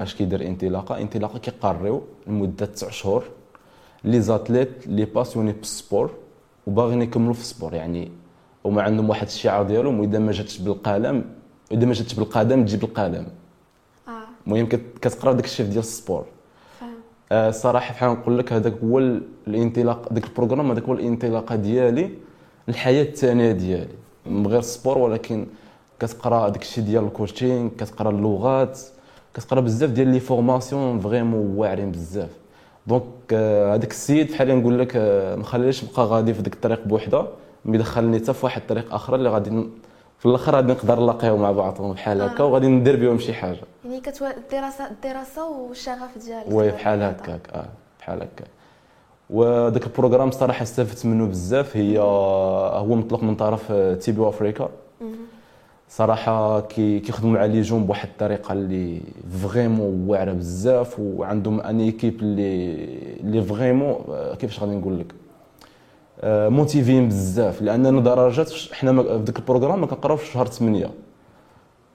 أش 0.00 0.14
كيدير 0.14 0.46
انطلاقة؟ 0.46 1.00
انطلاقة 1.00 1.38
كيقريو 1.38 2.02
لمدة 2.26 2.66
9 2.66 2.90
شهور. 2.90 3.24
les 4.04 4.20
athlètes 4.20 4.86
les 4.86 5.04
passionnés 5.04 5.52
بال 5.52 5.69
sport 5.69 6.10
وباغيين 6.66 7.02
يكملوا 7.02 7.34
في 7.34 7.40
ال 7.40 7.45
sport. 7.45 7.74
يعني 7.74 8.10
هما 8.64 8.82
عندهم 8.82 9.08
واحد 9.10 9.26
الشعار 9.26 9.62
ديالهم 9.62 10.00
وإذا 10.00 10.18
ما 10.18 10.32
جاتش 10.32 10.58
بالقلم 10.58 11.24
إذا 11.72 11.86
ما 11.86 11.92
جاتش 11.92 12.14
بالقدم 12.14 12.64
تجيب 12.64 12.84
القلم. 12.84 13.26
آه. 14.08 14.10
المهم 14.46 14.66
كتقرا 14.66 15.32
داك 15.32 15.44
الشيء 15.44 15.66
ديال 15.66 15.78
ال 15.78 15.84
sport. 15.84 16.20
آه 16.20 16.33
صراحة 17.50 17.94
بحال 17.94 18.10
نقول 18.10 18.38
لك 18.38 18.52
هذاك 18.52 18.74
هو 18.84 18.98
الانطلاق 19.48 20.12
داك 20.12 20.24
ال 20.24 20.29
programme 20.29 20.70
هذاك 20.70 20.82
هو 20.82 20.92
الانطلاقه 20.92 21.56
ديالي 21.56 22.10
الحياة 22.68 23.02
الثانية 23.02 23.52
ديالي. 23.52 23.94
من 24.26 24.46
غير 24.46 24.58
ال 24.58 24.65
sport 24.65 24.98
ولكن 24.98 25.46
كتقرأ 26.00 26.48
داك 26.48 26.62
الشيء 26.62 26.84
ديال 26.84 27.04
ال 27.04 27.11
coaching 27.11 27.68
كتقرأ 27.78 28.10
اللغات 28.10 28.80
كتقرأ 29.34 29.60
بزاف 29.60 29.90
ديال 29.90 30.08
les 30.08 30.20
formations 30.20 31.00
vraiment 31.00 31.56
واعرين 31.56 31.90
بزاف. 31.90 32.30
donc 32.86 33.02
آه، 33.32 33.74
هذاك 33.74 33.90
السيد 33.90 34.32
بحال 34.32 34.58
نقول 34.58 34.78
لك 34.78 34.92
آه، 34.96 35.36
ما 35.36 35.44
خلانيش 35.44 35.84
نبقى 35.84 36.04
غادي 36.06 36.34
في 36.34 36.42
ديك 36.42 36.54
الطريق 36.54 36.84
بوحدة 36.88 37.26
mais 37.64 37.78
دخلني 37.78 38.18
حتى 38.18 38.32
في 38.32 38.46
واحد 38.46 38.60
الطريق 38.60 38.94
آخر 38.94 39.14
اللي 39.14 39.28
غادي 39.28 39.66
في 40.18 40.26
الآخر 40.26 40.54
غادي 40.54 40.72
نقدر 40.72 41.00
نلاقيو 41.00 41.36
مع 41.36 41.52
بعضهم 41.52 41.92
بحال 41.92 42.22
هكا 42.22 42.44
آه. 42.44 42.46
وغادي 42.46 42.66
ندير 42.66 42.96
بهم 42.96 43.18
شي 43.18 43.34
حاجة. 43.34 43.60
يعني 43.84 44.00
كتوافق 44.00 44.30
الدراسه 44.36 44.86
الدراسة 44.86 45.48
والشغف 45.48 46.18
ديالك. 46.24 46.46
oui 46.52 46.70
بحال 46.70 47.02
هكاك. 47.02 47.48
آه 47.54 47.68
بحال 48.00 48.22
هكا 48.22 48.44
وداك 49.30 49.86
ال 49.86 49.90
programme 49.90 50.30
صراحة 50.30 50.62
استفدت 50.62 51.06
منه 51.06 51.26
بزاف. 51.26 51.76
هي 51.76 51.98
هو 51.98 52.94
مطلق 52.94 53.22
من 53.22 53.34
طرف 53.34 53.72
تيبو 53.72 54.28
أفريكا 54.28 54.68
صراحة 55.88 56.60
كي 56.60 57.00
كيخدموا 57.00 57.32
مع 57.32 57.44
les 57.44 57.60
jeunes 57.60 57.84
بواحد 57.86 58.08
الطريقة 58.08 58.52
اللي 58.52 59.00
vraiment 59.42 60.08
واعرة 60.08 60.32
بزاف 60.32 61.00
وعندهم 61.00 61.60
une 61.60 61.80
équipe 61.80 62.20
اللي 62.20 62.74
اللي 63.20 63.42
vraiment 63.42 63.96
كيفاش 64.38 64.60
غادي 64.60 64.74
نقول 64.74 64.98
لك؟ 64.98 65.14
motivés 66.26 67.08
بزاف 67.08 67.62
لاننا 67.62 68.00
درجات 68.00 68.52
حنا 68.72 69.02
في 69.02 69.22
ذاك 69.24 69.38
ال 69.38 69.42
programme 69.42 69.80
ما 69.80 69.86
كنقراوش 69.86 70.20
في 70.22 70.32
شهر 70.32 70.46
8 70.46 70.90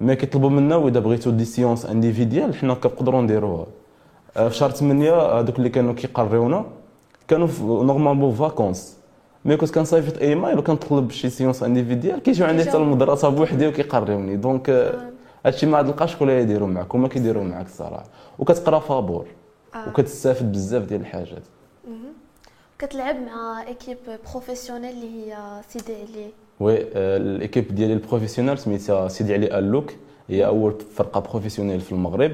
mais 0.02 0.16
كيطلبوا 0.16 0.50
منا 0.50 0.76
وإذا 0.76 1.00
بغيتو 1.00 1.30
des 1.30 1.46
séances 1.46 1.86
individuelles 1.86 2.56
حنا 2.56 2.74
كنقدروا 2.74 3.22
نديروها. 3.22 3.66
في 4.34 4.50
شهر 4.56 4.70
8 4.72 5.40
هذوك 5.40 5.58
اللي 5.58 5.70
كانوا 5.70 5.94
كيقريونا 5.94 6.66
كانوا 7.28 7.48
normalement 7.84 8.34
vacances 8.34 8.98
mais 9.46 9.58
كنت 9.58 9.72
كنصيفط 9.76 10.18
ايميل 10.18 10.58
وكنطلب 10.60 11.12
شي 11.12 11.30
séance 11.30 11.64
individuelle 11.64 12.20
كيجيو 12.20 12.46
عندي 12.46 12.66
حتى 12.66 12.78
المدرسة 12.78 13.30
بوحدي 13.30 13.68
وكيقريوني 13.68 14.36
donc 14.36 14.94
هادشي 15.46 15.66
ما 15.66 15.82
تلقاش 15.82 16.22
ولا 16.22 16.40
يديروا 16.40 16.68
معك 16.68 16.96
هما 16.96 17.08
كيديروا 17.08 17.44
معك 17.44 17.66
الصراحه 17.66 18.04
وكتقرا 18.40 18.80
فابور. 18.80 19.26
آه. 19.76 19.90
وكتستافد 19.90 20.52
بزاف 20.52 20.84
ديال 20.84 21.02
الحاجات. 21.02 21.44
كتلعب 22.80 23.16
مع 23.16 23.64
équipe 23.68 23.98
professionnelle 24.32 24.92
اللي 24.92 25.08
هي 25.08 25.38
سيدي 25.70 25.94
علي. 25.94 26.28
oui 26.60 26.78
ال 26.96 27.07
équipe 27.07 27.76
ديالي 27.76 27.94
ال 27.94 27.98
professionnelle 27.98 28.58
سميتها 28.58 29.08
سيدي 29.08 29.34
علي 29.34 29.60
الوك 29.60 29.94
هي 30.30 30.46
اول 30.46 30.74
فرقه 30.94 31.20
professionnelle 31.20 31.82
في 31.82 31.92
المغرب. 31.92 32.32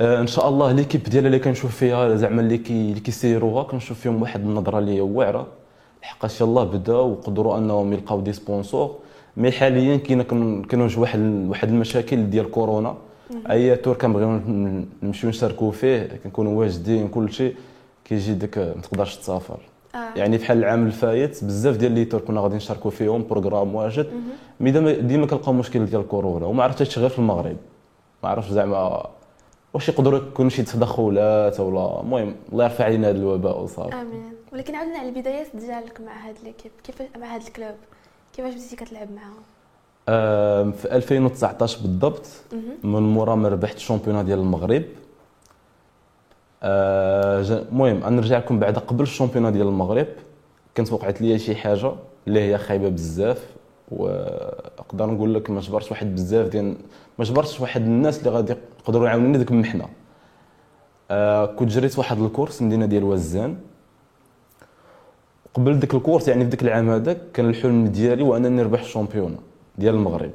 ان 0.00 0.26
شاء 0.26 0.48
الله 0.48 0.72
l'équipe 0.72 1.02
ديالها 1.02 1.26
اللي 1.26 1.38
كنشوف 1.38 1.76
فيها 1.76 2.16
زعما 2.16 2.40
اللي 2.40 2.58
كي 2.58 2.72
اللي 2.72 3.00
كيسيروها 3.00 3.62
كنشوف 3.62 4.00
فيهم 4.00 4.22
واحد 4.22 4.40
النظرة 4.40 4.78
اللي 4.78 4.96
هي 4.96 5.00
واعرة. 5.00 5.46
لحقاش 6.02 6.40
يلاه 6.40 6.64
بداو 6.64 7.10
وقدروا 7.10 7.58
أنهم 7.58 7.92
يلقاو 7.92 8.20
des 8.20 8.32
sponsors. 8.32 8.96
mais 9.36 9.52
حاليا 9.52 9.96
كاين 9.96 10.22
كاين 10.62 10.90
واحد 10.98 11.20
واحد 11.48 11.68
المشاكل 11.68 12.30
ديال 12.30 12.50
كورونا. 12.50 12.96
أي 13.50 13.76
tour 13.76 13.96
كنبغيو 13.96 14.40
نمشيو 15.02 15.30
نشاركوا 15.30 15.72
فيه 15.72 16.20
كنكونوا 16.24 16.58
واجدين 16.58 17.08
كل 17.08 17.32
شيء 17.32 17.54
كيجي 18.10 18.34
داك 18.34 18.58
ما 18.58 18.82
تقدرش 18.82 19.16
تسافر. 19.16 19.60
آه. 19.94 20.12
يعني 20.16 20.38
بحال 20.38 20.58
العام 20.58 20.86
الفايت 20.86 21.44
بزاف 21.44 21.76
ديال 21.76 21.92
les 21.92 22.04
tours 22.04 22.20
كنا 22.20 22.40
غادي 22.40 22.56
نشاركوا 22.56 22.90
فيهم 22.90 23.26
programme 23.26 23.74
واجد. 23.74 24.12
mais 24.60 24.70
ديما 25.00 25.26
كنلقاو 25.26 25.52
مشكل 25.52 25.86
ديال 25.86 26.08
كورونا 26.08 26.46
وما 26.46 26.62
عرفتش 26.62 26.98
غير 26.98 27.08
في 27.08 27.18
المغرب. 27.18 27.56
ما 28.22 28.28
عرفتش 28.28 28.50
زعما 28.50 29.06
واش 29.74 29.88
يقدروا 29.88 30.18
يكونوا 30.18 30.50
شي 30.50 30.62
تدخلات 30.62 31.60
ولا 31.60 32.00
المهم 32.00 32.34
الله 32.52 32.64
يرفع 32.64 32.84
علينا 32.84 33.08
هذا 33.08 33.18
الوباء 33.18 33.62
وصافي. 33.62 33.94
آمين. 33.94 34.32
ولكن 34.52 34.74
عاودنا 34.74 34.98
على 34.98 35.08
البدايات 35.08 35.46
ديالك 35.54 36.00
مع 36.00 36.28
هاد 36.28 36.34
l'équipe 36.44 36.72
كيف 36.84 37.02
مع 37.20 37.34
هاد 37.34 37.42
ال 37.42 37.47
club. 37.47 37.74
كيفاش 38.36 38.54
بديتي 38.54 38.76
كتلعب 38.76 39.08
معاهم؟ 39.12 39.42
آه، 40.08 40.70
في 40.70 40.96
2019 40.96 41.80
بالضبط 41.80 42.26
من 42.84 43.02
مورا 43.02 43.34
ما 43.34 43.48
ربحت 43.48 43.76
ال 43.76 43.80
championnat 43.80 44.24
ديال 44.24 44.38
المغرب. 44.38 44.82
المهم 46.62 48.04
أنا 48.04 48.16
نرجع 48.16 48.38
لكم 48.38 48.58
بعد 48.58 48.78
قبل 48.78 49.02
ال 49.02 49.06
championnat 49.06 49.52
ديال 49.52 49.66
المغرب. 49.66 50.06
كانت 50.74 50.92
وقعت 50.92 51.20
لي 51.20 51.38
شي 51.38 51.54
حاجة 51.54 51.92
اللي 52.26 52.40
هي 52.40 52.58
خايبة 52.58 52.88
بزاف 52.88 53.46
وأقدر 53.90 55.06
نقول 55.06 55.34
لك 55.34 55.50
ما 55.50 55.60
جبرتش 55.60 55.90
واحد 55.90 56.14
بزاف 56.14 56.48
ديال 56.48 56.76
ما 57.18 57.24
جبرتش 57.24 57.60
واحد 57.60 57.82
الناس 57.82 58.18
اللي 58.18 58.30
غادي 58.30 58.54
يقدروا 58.80 59.06
يعاونوني 59.06 59.38
ديك 59.38 59.50
المحنة. 59.50 59.88
آه 61.10 61.46
كنت 61.46 61.68
جريت 61.70 61.98
واحد 61.98 62.18
ال 62.18 62.24
course 62.24 62.62
مدينة 62.62 62.86
ديال 62.86 63.04
وزان 63.04 63.56
قبل 65.54 65.78
ديك 65.78 65.94
ال 65.94 65.99
course 65.99 66.28
يعني 66.28 66.44
في 66.44 66.50
ديك 66.50 66.62
العام 66.62 66.90
هذاك 66.90 67.18
كان 67.34 67.48
الحلم 67.48 67.86
ديالي 67.86 68.22
هو 68.22 68.36
انني 68.36 68.48
نربح 68.48 68.80
ال 68.80 68.85
championnat 68.85 69.36
ديال 69.78 69.94
المغرب. 69.94 70.30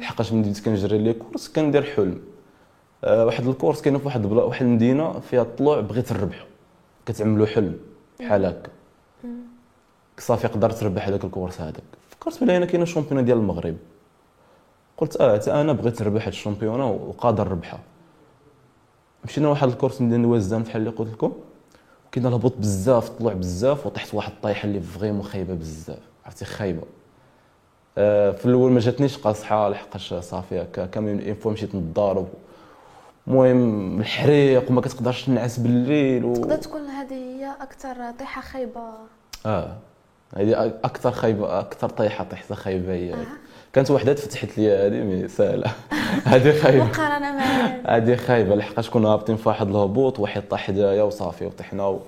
لحقاش 0.00 0.32
من 0.32 0.42
بديت 0.42 0.64
كنجري 0.64 0.98
les 0.98 1.12
courses 1.12 1.48
كندير 1.48 1.82
حلم. 1.82 2.10
آه 2.10 2.20
واحد 3.02 3.46
ال 3.46 3.51
course 3.51 3.82
كاين 3.82 3.98
في 3.98 4.06
واحد 4.06 4.24
ال 4.24 4.27
place 4.27 4.42
واحد 4.42 4.66
المدينة 4.66 5.20
فيها 5.20 5.42
الطلوع 5.42 5.80
بغيت 5.80 6.12
نربحو 6.12 6.46
كتعملوا 7.06 7.46
حلم 7.46 7.78
بحال 8.20 8.44
هكا. 8.44 8.70
صافي 10.18 10.48
قدرت 10.48 10.82
نربح 10.82 11.08
هذاك 11.08 11.24
ال 11.24 11.29
course 11.29 11.60
هذاك. 11.60 11.82
فكرت 12.10 12.44
بلي 12.44 12.56
أنا 12.56 12.66
كاينة 12.66 12.82
ال 12.82 12.86
championnat 12.86 13.24
ديال 13.24 13.38
المغرب. 13.38 13.76
قلت 14.96 15.16
آه 15.16 15.38
حتى 15.38 15.52
أنا 15.52 15.72
بغيت 15.72 16.02
نربح 16.02 16.22
هاد 16.22 16.32
ال 16.32 16.37
championnat 16.37 16.90
وقادر 16.90 17.48
نربحها. 17.48 17.80
مشينا 19.24 19.48
واحد 19.48 19.68
ال 19.68 19.73
course 19.73 20.00
مدينة 20.00 20.28
وزان 20.28 20.62
بحال 20.62 20.76
اللي 20.76 20.90
قلت 20.90 21.12
لكم. 21.12 21.32
كاين 22.12 22.26
الهبوط 22.26 22.56
بزاف 22.58 23.08
طلوع 23.08 23.32
بزاف 23.32 23.86
وطحت 23.86 24.14
واحد 24.14 24.32
الطيحه 24.32 24.64
اللي 24.64 24.80
vraiment 24.80 25.22
خايبة 25.22 25.54
بزاف. 25.54 25.98
عرفتي؟ 26.24 26.44
خايبة. 26.44 26.82
آه 27.98 28.30
في 28.30 28.46
الأول 28.46 28.70
ما 28.70 28.80
جاتنيش 28.80 29.18
قاصحة 29.18 29.68
لحقاش 29.68 30.14
صافي 30.14 30.62
هكا. 30.62 30.86
كامل 30.86 31.26
en 31.26 31.34
forme 31.34 31.52
مشيت 31.52 31.74
نضارب 31.74 32.28
المهم 33.30 34.00
الحريق 34.00 34.70
وما 34.70 34.80
كتقدرش 34.80 35.24
تنعس 35.24 35.58
بالليل 35.58 36.24
و... 36.24 36.34
تقدر 36.34 36.56
تكون 36.56 36.86
هذه 36.86 37.14
هي 37.14 37.52
أكثر 37.60 37.94
طيحة 38.18 38.42
خايبة. 38.42 38.80
آه. 39.46 39.76
هذه 40.36 40.66
أكثر 40.84 41.10
خايبة 41.10 41.60
أكثر 41.60 41.88
طيحة 41.88 42.24
طيحة 42.24 42.54
خايبة 42.54 42.92
هي. 42.92 43.12
آه. 43.12 43.16
كانت 43.72 43.90
وحده 43.90 44.12
تفتحت 44.12 44.58
لي 44.58 44.72
هذه 44.72 45.04
mais 45.04 45.28
سهلة. 45.28 45.66
هذه 46.32 46.60
خايبة. 46.60 46.84
مقارنة 46.84 47.32
مع 47.36 47.96
هذه 47.96 48.16
خايبة. 48.16 48.54
لحقاش 48.54 48.90
كنا 48.90 49.08
هابطين 49.08 49.36
في 49.36 49.48
واحد 49.48 49.68
الهبوط 49.68 50.18
واحد 50.20 50.42
طاح 50.50 50.60
حدايا 50.60 51.02
وصافي 51.02 51.46
وطحنا 51.46 51.98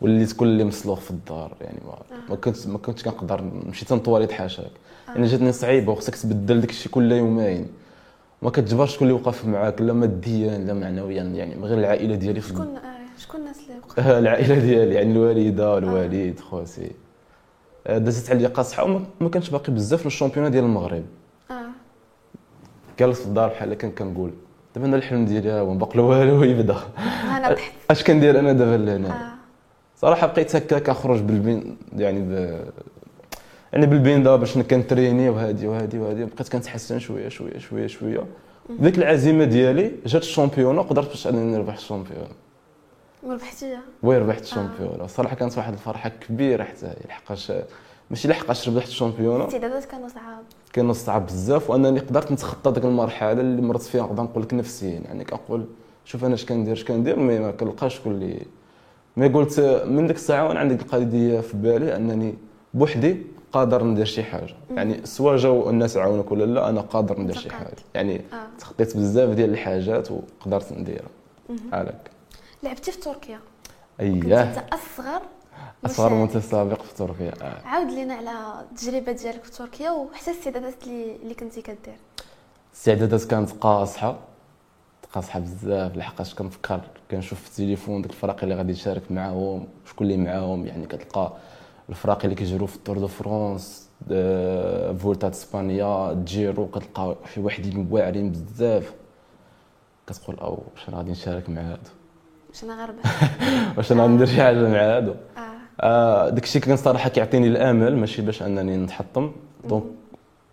وليت 0.00 0.32
كل 0.32 0.64
مسلوخ 0.64 1.00
في 1.00 1.10
الدار 1.10 1.52
يعني 1.60 1.78
ما, 1.86 1.92
آه. 1.92 2.30
ما 2.30 2.36
كنت 2.36 2.66
ما 2.66 2.78
كنتش 2.78 3.02
كنقدر 3.02 3.40
نمشي 3.40 3.84
تنطواليت 3.84 4.32
حاشاك 4.32 4.70
آه. 5.08 5.12
يعني 5.12 5.26
جاتني 5.26 5.52
صعيبة 5.52 5.92
وخصك 5.92 6.16
تبدل 6.16 6.60
داك 6.60 6.70
الشيء 6.70 6.92
كل 6.92 7.12
يومين. 7.12 7.81
ما 8.42 8.50
كتجبرش 8.50 8.94
شكون 8.94 9.08
اللي 9.08 9.20
وقف 9.20 9.46
معاك 9.46 9.80
لا 9.80 9.92
ماديا 9.92 10.58
لا 10.58 10.74
معنويا 10.74 11.22
يعني 11.22 11.54
غير 11.54 11.78
العائلة 11.78 12.14
ديالي 12.14 12.40
شكون 12.40 12.78
شكون 13.18 13.40
الناس 13.40 13.56
اللي 13.60 13.80
وقفوا 13.80 14.18
العائلة 14.18 14.58
ديالي 14.58 14.94
يعني 14.94 15.12
الوالدة 15.12 15.78
الوالد 15.78 16.40
خوتي 16.40 16.90
دازت 17.86 18.30
عليا 18.30 18.48
قاصحه 18.48 18.84
وما 19.20 19.28
كانش 19.28 19.50
باقي 19.50 19.72
بزاف 19.72 20.04
لل 20.04 20.11
championnat 20.11 20.50
ديال 20.50 20.64
المغرب. 20.64 21.04
آه. 21.50 21.54
جالس 22.98 23.20
في 23.20 23.26
الدار 23.26 23.48
بحال 23.48 23.72
هكا 23.72 23.88
كنقول 23.88 24.30
دابا 24.74 24.86
أنا 24.86 24.96
الحلم 24.96 25.24
ديالي 25.24 25.52
هو 25.52 25.74
باقي 25.74 26.00
والو 26.00 26.42
يبدا 26.42 26.76
أنا 27.36 27.56
أش 27.90 28.04
كندير 28.04 28.38
أنا 28.38 28.52
دابا 28.52 28.84
لهنا 28.84 29.08
آه. 29.08 29.32
صراحة 29.96 30.26
بقيت 30.26 30.56
هكا 30.56 30.78
كنخرج 30.78 31.20
بال 31.20 31.36
peine 31.36 31.76
يعني 31.96 32.48
ب... 33.72 33.74
يعني 33.74 33.86
بال 33.86 33.96
peine 33.96 34.22
دابا 34.22 34.36
باش 34.36 34.58
كن 34.58 34.70
تْ 34.70 34.75
entraîner 34.75 35.28
وهادي 35.28 35.66
وهادي 35.66 35.98
وهادي 35.98 36.24
بقيت 36.24 36.48
كنتحسن 36.48 36.98
شوية 36.98 37.28
شوية 37.28 37.58
شوية 37.58 37.86
شوية. 37.86 38.26
ديك 38.70 38.98
العزيمة 38.98 39.44
ديالي 39.44 39.92
جات 40.06 40.22
ال 40.22 40.27
championnat 40.27 40.80
قدرت 40.80 41.08
باش 41.08 41.26
أنني 41.26 41.56
نربح 41.56 41.74
ال 41.74 41.78
championnat. 41.78 42.28
وربحتيها 43.22 43.80
oui 44.02 44.18
ربحت 44.18 44.42
ال 44.42 44.47
championnat. 44.47 45.00
آه. 45.00 45.06
صراحة 45.06 45.36
كانت 45.36 45.58
واحد 45.58 45.72
الفرحة 45.72 46.10
كبيرة 46.28 46.64
حتى 46.64 46.86
هي 46.86 46.96
لحقاش 47.08 47.52
ماشي 48.10 48.28
لحقاش 48.28 48.68
ربحت 48.68 48.88
ال 48.88 48.92
championnat. 48.92 49.40
الاستعدادات 49.40 49.84
كانوا 49.84 50.08
صعاب. 50.08 50.44
كانوا 50.72 50.92
صعاب 50.92 51.26
بزاف 51.26 51.70
وأنا 51.70 51.88
قدرت 51.88 52.32
نتخطى 52.32 52.72
ديك 52.72 52.84
المرحلة 52.84 53.32
اللي 53.32 53.62
مرت 53.62 53.82
فيها 53.82 54.02
نقدر 54.02 54.22
نقول 54.22 54.42
لك 54.42 54.54
نفسيا. 54.54 55.00
يعني 55.04 55.24
كنقول 55.24 55.64
شوف 56.04 56.24
أنا 56.24 56.34
اش 56.34 56.46
كندير 56.46 56.72
اش 56.72 56.84
كندير 56.84 57.18
mais 57.18 57.38
ما 57.38 57.50
كنلقاش 57.50 57.94
شكون 57.94 58.12
اللي 58.12 58.46
mais 59.16 59.28
قلت 59.28 59.60
من 59.86 60.06
ديك 60.06 60.16
الساعة 60.16 60.48
وأنا 60.48 60.60
عندي 60.60 60.74
القضية 60.74 61.40
في 61.40 61.56
بالي 61.56 61.96
أنني 61.96 62.34
بوحدي 62.74 63.16
قادر 63.52 63.84
ندير 63.84 64.04
شي 64.04 64.22
حاجة. 64.22 64.54
يعني 64.70 65.06
سواء 65.06 65.36
جاو 65.36 65.70
الناس 65.70 65.96
عاونوك 65.96 66.32
ولا 66.32 66.44
لا 66.44 66.68
أنا 66.68 66.80
قادر 66.80 67.20
ندير 67.20 67.36
شي 67.36 67.50
حاجة. 67.50 67.76
يعني 67.94 68.16
آه. 68.32 68.46
تخطيت 68.58 68.96
بزاف 68.96 69.30
ديال 69.30 69.50
الحاجات 69.50 70.08
وقدرت 70.10 70.72
نديرها. 70.72 71.08
بحالك 71.48 72.10
لعبتي 72.62 72.92
في 72.92 73.00
تركيا. 73.00 73.40
اييه 74.00 74.20
كنت 74.20 74.64
أصغر 74.72 75.22
أصغر 75.86 76.14
متسابق 76.14 76.82
في 76.82 76.94
تركيا. 76.94 77.32
آه. 77.42 77.66
عاود 77.66 77.90
لينا 77.90 78.14
على 78.14 78.64
التجربة 78.70 79.12
ديالك 79.12 79.44
في 79.44 79.52
تركيا 79.52 79.90
وحتى 79.90 80.30
الاستعدادات 80.30 80.84
اللي 80.86 81.16
اللي 81.22 81.34
كنتي 81.34 81.62
كدير. 81.62 81.96
الاستعدادات 82.72 83.24
كانت 83.24 83.50
قاصحة. 83.50 84.18
قاصحة 85.14 85.40
بزاف. 85.40 85.96
لحقاش 85.96 86.34
كنفكر 86.34 86.80
كنشوف 87.10 87.40
في 87.40 87.48
التليفون 87.48 88.02
ديك 88.02 88.10
الفرق 88.10 88.42
اللي 88.42 88.54
غادي 88.54 88.72
يشارك 88.72 89.02
معاهم 89.12 89.66
شكون 89.86 90.06
اللي 90.06 90.16
معاهم. 90.16 90.66
يعني 90.66 90.86
كتلقى 90.86 91.32
الفرق 91.92 92.24
اللي 92.24 92.34
كيجروا 92.34 92.66
في 92.66 92.76
ال 92.76 92.80
Tour 92.80 92.98
de 92.98 93.06
France 93.06 93.88
Vuelta 94.98 95.28
إسبانيا 95.28 96.12
Giro 96.24 96.66
كتلقى 96.66 97.16
شي 97.34 97.40
واحدين 97.40 97.88
واعرين 97.90 98.30
بزاف. 98.30 98.94
كتقول 100.06 100.36
أو 100.36 100.62
واش 100.74 100.88
أنا 100.88 100.96
غادي 100.96 101.10
نشارك 101.10 101.48
مع 101.50 101.60
هادو؟ 101.60 101.90
واش 102.48 102.64
أنا 102.64 102.82
غربة 102.82 102.98
واش 103.76 103.92
أنا 103.92 104.06
ندير 104.06 104.26
شي 104.26 104.42
حاجة 104.42 104.68
مع 104.68 104.78
هادو؟ 104.96 105.14
آه. 105.80 106.28
داك 106.28 106.44
الشيء 106.44 106.62
كان 106.62 106.76
صراحة 106.76 107.08
كيعطيني 107.08 107.46
الأمل 107.48 107.96
ماشي 107.96 108.22
باش 108.22 108.42
أنني 108.42 108.76
نتحطم. 108.76 109.32
donc 109.68 109.82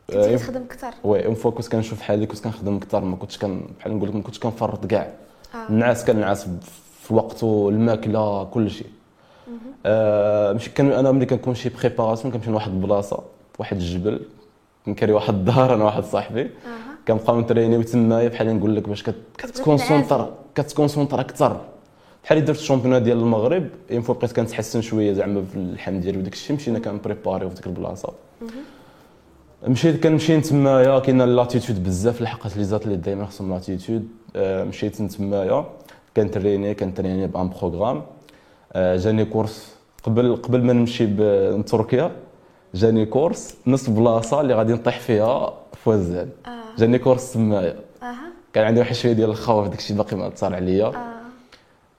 كنت 0.08 0.18
آه، 0.18 0.36
كتخدم 0.36 0.62
أكثر 0.62 0.92
oui 1.04 1.26
en 1.26 1.36
fait 1.36 1.52
كنت 1.52 1.68
كنشوف 1.68 2.02
حالي 2.02 2.26
كنت 2.26 2.44
كنخدم 2.44 2.76
أكثر 2.76 3.04
ما 3.04 3.16
كنتش 3.16 3.38
كان 3.38 3.62
بحال 3.80 3.98
نقول 3.98 4.10
لك 4.10 4.16
ما 4.16 4.22
كنتش 4.22 4.40
كنفرط 4.40 4.86
كاع. 4.86 5.14
آه. 5.56 5.70
النعاس 5.70 6.06
كنعس 6.06 6.48
في 7.02 7.14
وقته 7.14 7.70
الماكلة 7.70 8.44
كل 8.44 8.70
شيء 8.70 8.88
آه 9.86 10.54
مش 10.54 10.70
كان 10.70 10.92
أنا 10.92 11.12
ملي 11.12 11.26
كنكون 11.26 11.56
شي 11.56 11.70
préparation 11.70 12.34
كنمشي 12.34 12.50
لواحد 12.52 12.72
البلاصه 12.72 13.20
واحد 13.60 13.78
الجبل 13.78 14.20
كنكري 14.86 15.12
واحد 15.14 15.34
الدار 15.34 15.74
أنا 15.74 15.84
واحد 15.84 16.04
صاحبي. 16.04 16.42
أها. 16.42 16.50
كنبقاو 17.08 17.40
نترينيو 17.40 17.82
تمايا 17.82 18.30
بحال 18.30 18.56
نقول 18.58 18.76
لك 18.76 18.90
باش 18.90 19.04
كت- 19.04 19.16
كتكونسونطر 19.38 20.30
كتكونسونطر 20.56 21.20
أكثر. 21.20 21.62
بحال 22.24 22.46
درت 22.46 22.58
ال 22.58 22.62
championnat 22.62 23.02
ديال 23.02 23.18
المغرب 23.18 23.68
une 23.92 24.02
fois 24.02 24.16
بقيت 24.16 24.32
كنتحسن 24.32 24.82
شوية 24.82 25.14
زعما 25.14 25.44
في 25.52 25.56
اللحم 25.56 26.00
ديالي 26.00 26.18
وداك 26.18 26.34
الشيء 26.34 26.56
مشينا 26.56 26.80
كنبريباريو 26.80 27.50
في 27.50 27.56
ديك 27.56 27.68
البلاصة. 27.68 28.14
مشيت 29.68 30.04
كنمشي 30.04 30.42
تمايا 30.42 31.00
كاينة 31.00 31.26
l'altitude 31.26 31.84
بزاف 31.84 32.22
لحقات 32.22 32.58
les 32.58 32.64
athlètes 32.64 32.96
دائما 32.98 33.26
خصهم 33.26 33.54
l'altitude 33.54 34.08
آه، 34.36 34.64
مشيت 34.64 34.96
تمايا 35.02 35.66
كنتريني 36.18 36.74
كنتريني 36.74 37.28
ب 37.28 37.35
un 37.35 37.50
programme. 37.50 37.98
آه، 37.98 38.04
جاني 38.76 39.26
course 39.26 39.76
قبل 40.04 40.36
قبل 40.36 40.64
ما 40.64 40.74
نمشي 40.74 41.06
لتركيا 41.06 42.12
جاني 42.76 43.06
course 43.06 43.56
نفس 43.68 43.90
بلاصة 43.90 44.42
اللي 44.42 44.54
غادي 44.54 44.74
نطيح 44.74 45.00
فيها 45.00 45.54
في 45.84 45.90
وزان 45.90 46.30
آه. 46.46 46.50
جاني 46.78 47.00
course 47.00 47.34
تمايا 47.34 47.76
أها. 48.04 48.16
كان 48.54 48.66
عندي 48.66 48.80
واحد 48.80 48.96
شوية 48.96 49.14
ديال 49.14 49.30
الخوف 49.30 49.68
داك 49.68 49.80
الشيء 49.80 49.98
باقي 49.98 50.18
ما 50.18 50.28
أثر 50.28 50.56
عليا. 50.56 50.86
آه. 50.86 50.94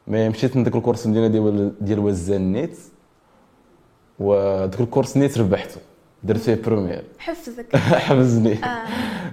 mais 0.07 0.29
مشيت 0.29 0.57
لذاك 0.57 0.77
ال 0.77 0.81
course 0.81 1.07
المدينة 1.07 1.27
ديال 1.27 1.73
ديال 1.81 1.99
وزان 1.99 2.53
نيت. 2.53 2.79
وداك 4.19 4.81
ال 4.81 4.86
course 4.86 5.17
نيت 5.17 5.39
ربحته. 5.39 5.81
درت 6.23 6.41
فيه 6.41 6.55
premier 6.55 7.05
حفزك 7.19 7.77
حفزني 7.77 8.53
آه. 8.65 8.83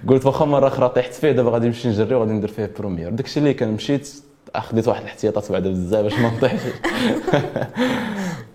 قلت 0.07 0.25
واخا 0.25 0.45
مرة 0.45 0.67
أخرى 0.67 0.89
طيحت 0.89 1.13
فيه 1.13 1.31
دابا 1.31 1.49
غادي 1.51 1.67
نمشي 1.67 1.87
نجري 1.89 2.15
وغادي 2.15 2.31
ندير 2.31 2.49
فيه 2.49 2.71
premier 2.79 3.09
داك 3.09 3.25
الشيء 3.25 3.43
اللي 3.43 3.53
كان 3.53 3.71
مشيت 3.71 4.23
أخذت 4.55 4.87
واحد 4.87 5.01
الاحتياطات 5.01 5.51
بعدا 5.51 5.69
بزاف 5.69 6.03
باش 6.03 6.19
ما 6.19 6.31
نطيحش. 6.37 6.61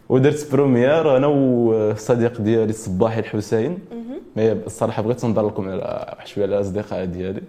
ودرت 0.08 0.52
premier 0.52 1.16
أنا 1.16 1.26
والصديق 1.26 2.40
ديالي 2.40 2.70
الصباحي 2.70 3.20
الحسين. 3.20 3.78
mais 4.36 4.52
الصراحة 4.52 5.02
بغيت 5.02 5.24
نهضر 5.24 5.46
لكم 5.46 5.68
على 5.68 6.06
واحد 6.16 6.26
شوية 6.26 6.44
على 6.44 6.56
الاصدقاء 6.56 7.04
ديالي. 7.04 7.42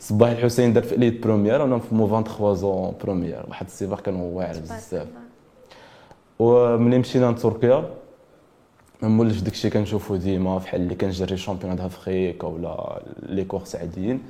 صباحي 0.00 0.32
الحسين 0.32 0.72
دار 0.72 0.82
في 0.82 0.94
élite 0.94 1.22
premier 1.22 1.60
وأنا 1.60 1.78
في 1.78 1.94
moins 1.94 2.08
23 2.08 2.54
ans 2.54 2.94
premier. 3.04 3.44
واحد 3.48 3.66
السباق 3.66 4.00
كان 4.00 4.14
واعر 4.14 4.58
بزاف. 4.58 5.06
وملي 6.38 6.98
مشينا 6.98 7.30
لتركيا 7.30 7.90
ما 9.02 9.08
مولفش 9.08 9.40
داكشي 9.40 9.70
كنشوفو 9.70 10.16
ديما 10.16 10.58
بحال 10.58 10.80
اللي 10.80 10.94
كنجري 10.94 11.36
champion 11.36 11.76
d'Afrique 11.76 12.44
ولا 12.44 13.02
les 13.22 13.44
courses 13.44 13.76
عاديين. 13.76 14.22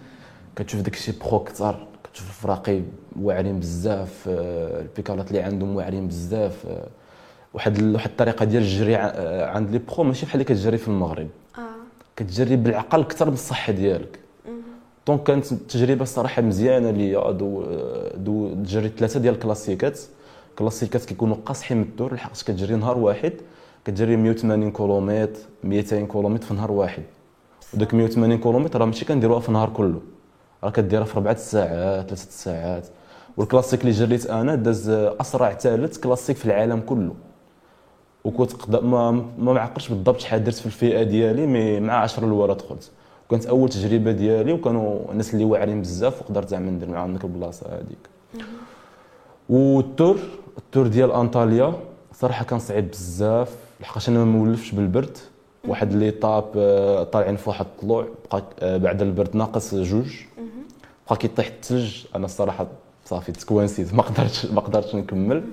كتشوف 0.56 0.80
داكشي 0.80 1.12
pro 1.12 1.44
كثر 1.44 1.86
كتشوف 2.12 2.28
الفراقي 2.28 2.80
واعرين 3.20 3.60
بزاف 3.60 4.28
آه، 4.28 4.80
البيكالات 4.80 5.28
اللي 5.28 5.42
عندهم 5.42 5.76
واعرين 5.76 6.08
بزاف 6.08 6.66
آه، 6.66 6.86
واحد 7.54 7.82
واحد 7.82 8.10
الطريقة 8.10 8.44
ديال 8.44 8.62
الجري 8.62 8.96
آه، 8.96 9.46
عند 9.46 9.70
les 9.70 9.78
pros 9.78 10.04
ماشي 10.04 10.26
بحال 10.26 10.40
اللي 10.40 10.44
كتجري 10.54 10.78
في 10.78 10.88
المغرب. 10.88 11.28
آه. 11.58 11.60
كتجري 12.16 12.56
بالعقل 12.56 13.00
أكثر 13.00 13.26
من 13.26 13.32
الصحة 13.32 13.72
ديالك. 13.72 14.18
donc 15.06 15.22
كانت 15.22 15.46
تجربة 15.54 16.02
الصراحه 16.02 16.42
مزيانة 16.42 16.90
ليا 16.90 17.30
دو 17.30 17.64
دو 18.14 18.62
جريت 18.62 18.98
ثلاثة 18.98 19.20
ديال 19.20 19.34
الكلاسيكات. 19.34 20.00
كلاسيكات 20.58 21.04
كيكونوا 21.04 21.36
قاصحين 21.46 21.76
من 21.76 21.82
ال 21.82 21.89
tour 21.89 22.14
لحقاش 22.14 22.44
كتجري 22.44 22.74
نهار 22.74 22.98
واحد 22.98 23.32
كتجري 23.84 24.16
180 24.16 24.72
كيلومتر 24.72 25.40
200 25.64 26.06
كيلومتر 26.06 26.46
في 26.46 26.54
نهار 26.54 26.72
واحد. 26.72 27.02
وداك 27.74 27.94
180 27.94 28.38
كيلومتر 28.38 28.80
راه 28.80 28.86
ماشي 28.86 29.04
كنديروها 29.04 29.40
في 29.40 29.48
النهار 29.48 29.70
كله. 29.70 30.00
راه 30.64 30.70
كديرها 30.70 31.04
في 31.04 31.14
اربعه 31.14 31.36
ساعات 31.36 32.06
ثلاثة 32.06 32.30
ساعات 32.30 32.86
والكلاسيك 33.36 33.80
اللي 33.80 33.92
جريت 33.92 34.26
أنا 34.26 34.54
داز 34.54 34.88
أسرع 34.90 35.52
ثالث 35.54 35.98
كلاسيك 35.98 36.36
في 36.36 36.44
العالم 36.44 36.80
كله. 36.80 37.14
وكنت 38.24 38.52
قد- 38.52 38.84
ما 38.84 39.10
ما 39.38 39.52
معقلش 39.52 39.88
بالضبط 39.88 40.20
شحال 40.20 40.44
درت 40.44 40.54
في 40.54 40.66
الفئة 40.66 41.02
ديالي 41.02 41.46
mais 41.46 41.80
مع 41.80 41.94
10 42.02 42.24
الاولى 42.26 42.54
دخلت 42.54 42.90
وكانت 43.28 43.46
أول 43.46 43.68
تجربة 43.68 44.12
ديالي 44.12 44.52
وكانوا 44.52 44.98
الناس 45.12 45.34
اللي 45.34 45.44
واعرين 45.44 45.80
بزاف 45.80 46.22
وقدرت 46.22 46.48
زعما 46.48 46.70
ندير 46.70 46.88
معاهم 46.88 47.12
ديك 47.12 47.24
البلاصة 47.24 47.66
هذيك 47.74 48.08
وال 49.48 49.72
tour 49.72 50.18
ال 50.58 50.64
tour 50.64 50.86
ديال 50.86 51.12
أنطاليا 51.12 51.72
صراحة 52.14 52.44
كان 52.44 52.58
صعيب 52.58 52.90
بزاف 52.90 53.56
لحقاش 53.80 54.08
أنا 54.08 54.18
ما 54.18 54.24
مولفش 54.24 54.72
بالبرد. 54.72 55.18
واحد 55.68 55.92
لي 55.94 56.10
طاب 56.10 56.44
آه، 56.56 57.02
طالعين 57.02 57.36
في 57.36 57.48
واحد 57.50 57.66
الطلوع 57.76 58.06
بقى 58.32 58.42
آه، 58.60 58.76
بعد 58.76 59.02
البرد 59.02 59.36
ناقص 59.36 59.74
جوج. 59.74 60.12
بقى 61.12 61.18
كيطيح 61.20 61.46
الثلج 61.46 62.04
أنا 62.16 62.24
الصراحة 62.24 62.66
صافي 63.04 63.32
تكوانسيت 63.32 63.94
ما 63.94 64.02
قدرتش 64.02 64.46
ما 64.46 64.60
قدرتش 64.60 64.94
نكمل. 64.94 65.44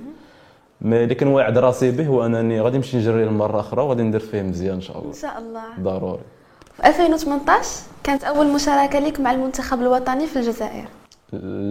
مي 0.81 1.03
اللي 1.03 1.15
كان 1.15 1.27
واعد 1.27 1.57
راسي 1.57 1.91
به 1.91 2.07
هو 2.07 2.25
أنني 2.25 2.61
غادي 2.61 2.77
نمشي 2.77 2.97
نجري 2.97 3.23
المره 3.23 3.59
أخرى 3.59 3.81
وغادي 3.81 4.03
ندير 4.03 4.19
فيه 4.19 4.41
مزيان 4.41 4.73
إن 4.75 4.81
شاء 4.81 4.97
إن 4.97 5.01
الله 5.03 5.13
شاء 5.21 5.37
الله. 5.39 5.63
ضروري. 5.79 6.19
في 6.77 6.87
2018 6.87 7.67
كانت 8.03 8.23
أول 8.23 8.47
مشاركة 8.53 8.99
لك 8.99 9.19
مع 9.19 9.31
المنتخب 9.31 9.81
الوطني 9.81 10.27
في 10.27 10.35
الجزائر؟ 10.39 10.85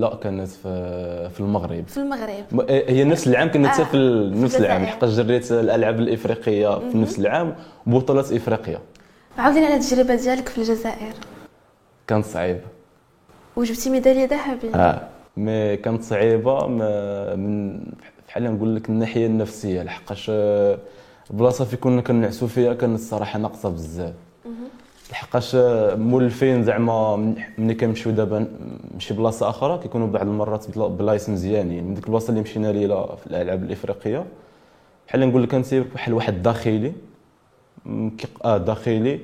لا 0.01 0.15
كانت 0.23 0.49
في 0.49 1.31
في 1.35 1.41
المغرب. 1.41 1.85
في 1.89 1.97
المغرب. 1.97 2.45
م- 2.53 2.61
هي 2.71 3.05
نفس 3.05 3.27
العام 3.27 3.51
كنا 3.51 3.69
آه، 3.81 3.85
في 3.85 4.31
نفس 4.35 4.57
العام. 4.57 4.83
لحقاش 4.83 5.11
جريت 5.11 5.53
الألعاب 5.53 6.01
الإفريقية 6.01 6.79
في 6.91 6.99
نفس 6.99 7.19
العام. 7.19 7.57
وبطولات 7.87 8.33
افريقيا 8.33 8.79
عاودينا 9.39 9.67
على 9.67 9.75
التجربة 9.77 10.15
ديالك 10.15 10.49
في 10.49 10.59
الجزائر. 10.59 11.13
كانت 12.07 12.25
صعيبه 12.27 12.61
وجبتي 13.59 13.91
ميدالية 13.91 14.25
ذهبيه 14.25 14.75
آه. 14.75 15.09
مي 15.37 15.77
كانت 15.77 16.03
صعيبة 16.03 16.67
ما- 16.67 17.35
من 17.37 17.81
بحال 18.29 18.43
نقول 18.55 18.77
لك 18.77 18.89
الناحية 18.89 19.27
النفسية 19.27 19.83
لحقاش 19.83 20.31
البلاصه 21.31 21.65
فين 21.65 21.79
كنا 21.79 22.01
كنعسوا 22.01 22.49
فيها 22.49 22.75
كانت 22.75 22.95
الصراحة 22.95 23.39
ناقصة 23.39 23.69
بزاف. 23.69 24.15
لحقاش 25.11 25.57
مولفين 25.97 26.63
زعما 26.65 27.17
ملي 27.59 27.75
كنمشيو 27.75 28.13
دابا 28.13 28.47
نمشي 28.95 29.15
بلاصة 29.15 29.49
أخرى 29.51 29.79
كيكونوا 29.79 30.07
بعض 30.07 30.27
المرات 30.27 30.71
بلا- 30.77 30.87
بلايص 30.89 31.29
مزيانين. 31.29 31.85
من 31.85 31.95
ديك 31.95 32.05
البلاصة 32.05 32.31
اللي 32.31 32.41
مشينا 32.41 32.73
ليها 32.73 33.17
في 33.17 33.27
الألعاب 33.27 33.63
الإفريقية. 33.65 34.25
بحال 35.09 35.29
نقول 35.29 35.43
لك 35.43 35.55
انت 35.55 35.75
بحال 35.75 36.15
واحد 36.15 36.43
داخلي 36.43 36.93
آه 38.45 38.59
داخلي 38.59 39.21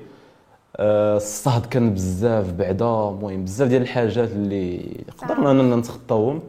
الصهد 0.81 1.67
كان 1.67 1.95
بزاف 1.95 2.53
بعدا 2.53 2.85
المهم 2.85 3.45
بزاف 3.45 3.69
ديال 3.69 3.83
الحاجات 3.83 4.29
اللي 4.31 4.91
قدرنا 5.19 5.51
إننا 5.51 5.77
نتخطاوهم. 5.77 6.43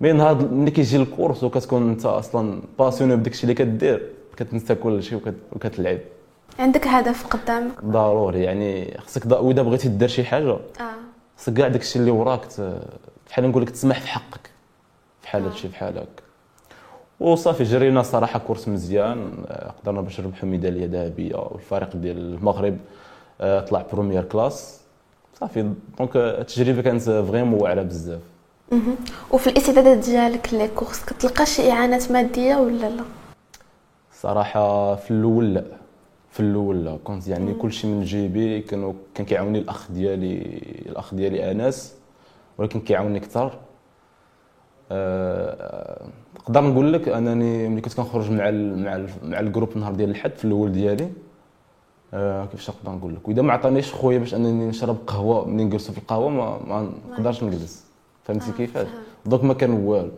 mais 0.00 0.12
نهار 0.12 0.48
ملي 0.48 0.70
كيجي 0.70 0.96
ال 0.96 1.03
course 1.03 1.44
وكتكون 1.44 1.88
انت 1.90 2.06
أصلا 2.06 2.62
passionné 2.78 3.16
بداك 3.16 3.32
الشيء 3.32 3.44
اللي 3.44 3.54
كدير 3.54 4.10
كتنسى 4.36 4.74
كل 4.74 5.02
شيء 5.02 5.18
وكت- 5.18 5.34
وكتلعب. 5.56 5.98
عندك 6.58 6.86
هدف 6.86 7.26
قدامك؟ 7.26 7.84
ضروري 7.84 8.42
يعني 8.42 8.98
خصك 8.98 9.26
وإذا 9.42 9.62
بغيتي 9.62 9.88
دير 9.88 10.08
شي 10.08 10.24
حاجة 10.24 10.50
آه. 10.50 10.58
خصك 11.38 11.52
كاع 11.54 11.68
داك 11.68 11.80
الشيء 11.80 12.00
اللي 12.02 12.10
وراك 12.12 12.44
ت- 12.44 12.80
بحال 13.30 13.48
نقول 13.48 13.62
لك 13.62 13.70
تسمح 13.70 14.00
في 14.00 14.08
حقك 14.08 14.50
بحال 15.22 15.42
آه. 15.42 15.48
هادشي 15.48 15.68
بحال 15.68 15.98
هكا 15.98 16.06
وصافي 17.20 17.64
جرينا 17.64 18.02
صراحة 18.02 18.38
course 18.38 18.68
مزيان 18.68 19.30
آه، 19.46 19.70
قدرنا 19.82 20.00
باش 20.00 20.20
نربحوا 20.20 20.48
ميدالية 20.48 20.86
ذهبية 20.86 21.36
والفريق 21.36 21.96
ديال 21.96 22.16
المغرب 22.34 22.72
آه، 22.74 22.78
طلع 23.38 23.84
première 23.92 24.24
classe 24.24 24.80
صافي. 25.40 25.70
donc 25.98 26.16
آه، 26.16 26.40
التجربة 26.40 26.82
كانت 26.82 27.02
vraiment 27.02 27.62
واعرة 27.62 27.82
بزاف. 27.82 28.20
وفي 29.30 29.46
الاستعدادات 29.50 29.98
ديالك 29.98 30.54
لل 30.54 30.66
course 30.66 31.04
كتلقى 31.04 31.46
شي 31.46 31.70
إعانات 31.70 32.12
مادية 32.12 32.56
ولا 32.56 32.90
لا؟ 32.90 33.04
صراحة 34.12 34.94
في 34.94 35.10
الأول 35.10 35.54
لا. 35.54 35.64
في 36.30 36.40
الأول 36.40 36.84
لا. 36.84 36.98
كنت 37.04 37.28
يعني 37.28 37.54
كل 37.54 37.72
شيء 37.72 37.90
من 37.90 38.04
جيبي 38.04 38.60
كانوا 38.60 38.92
كان 39.14 39.26
كيعاوني 39.26 39.58
الأخ 39.58 39.92
ديالي 39.92 40.34
الأخ 40.86 41.14
ديالي 41.14 41.50
آنس 41.50 41.94
ولكن 42.58 42.80
كيعاوني 42.80 43.18
أكثر. 43.18 43.58
أه 44.92 46.06
نقدر 46.36 46.60
نقول 46.60 46.92
لك 46.92 47.08
أنني 47.08 47.68
ملي 47.68 47.80
كنت 47.80 47.94
كنخرج 47.94 48.30
مع 48.30 48.48
ال 48.48 48.84
مع 48.84 48.96
ال 48.96 49.08
مع 49.22 49.40
ال 49.40 49.44
groupe 49.44 49.68
النهار 49.76 49.94
ديال 49.94 50.10
الحد 50.10 50.32
في 50.36 50.44
الأول 50.44 50.72
ديالي 50.72 51.10
أه 52.14 52.44
كيفاش 52.46 52.70
نقدر 52.70 52.90
نقول 52.90 53.14
لك؟ 53.14 53.28
وإذا 53.28 53.42
ما 53.42 53.52
عطانيش 53.52 53.92
خويا 53.92 54.18
باش 54.18 54.34
أنني 54.34 54.66
نشرب 54.68 54.96
قهوة 55.06 55.48
ملي 55.48 55.64
نجلسوا 55.64 55.94
في 55.94 56.00
القهوة 56.00 56.28
ما, 56.30 56.58
ما 56.66 56.92
نقدرش 57.10 57.42
نجلس. 57.42 57.84
فهمتي 58.24 58.50
آه، 58.50 58.52
كيفاش. 58.52 58.86
donc 59.26 59.44
ما 59.44 59.54
كان 59.54 59.70
والو. 59.72 60.10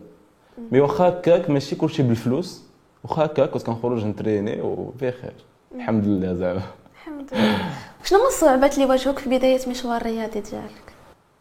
mais 0.71 0.79
واخا 0.79 1.09
هكاك 1.09 1.49
ماشي 1.49 1.75
كلشي 1.75 2.03
بالفلوس 2.03 2.63
واخا 3.03 3.25
هكاك 3.25 3.49
كنت 3.49 3.63
كنخرج 3.63 4.05
نتريني 4.05 4.61
وبخير 4.61 5.33
الحمد 5.75 6.05
لله 6.05 6.33
زعما. 6.33 6.61
الحمد 6.93 7.33
لله. 7.33 7.57
شنو 8.03 8.19
هما 8.19 8.27
الصعوبات 8.27 8.73
اللي 8.73 8.85
واجهوك 8.85 9.19
في 9.19 9.29
بداية 9.29 9.69
مشوار 9.69 10.01
الرياضي 10.01 10.39
ديالك؟ 10.39 10.93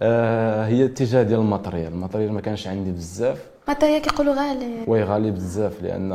آه 0.03 0.67
هي 0.67 0.85
الاتجاه 0.85 1.23
ديال 1.23 1.41
ال 1.41 1.46
matériel. 1.46 1.93
ال 1.93 1.97
matériel 1.97 2.33
ما 2.33 2.41
كانش 2.41 2.67
عندي 2.67 2.91
بزاف. 2.93 3.47
matériel 3.69 4.03
كيقولوا 4.03 4.35
غالي؟ 4.35 4.85
oui 4.87 5.03
غالي 5.03 5.31
بزاف 5.31 5.83
لأن 5.83 6.09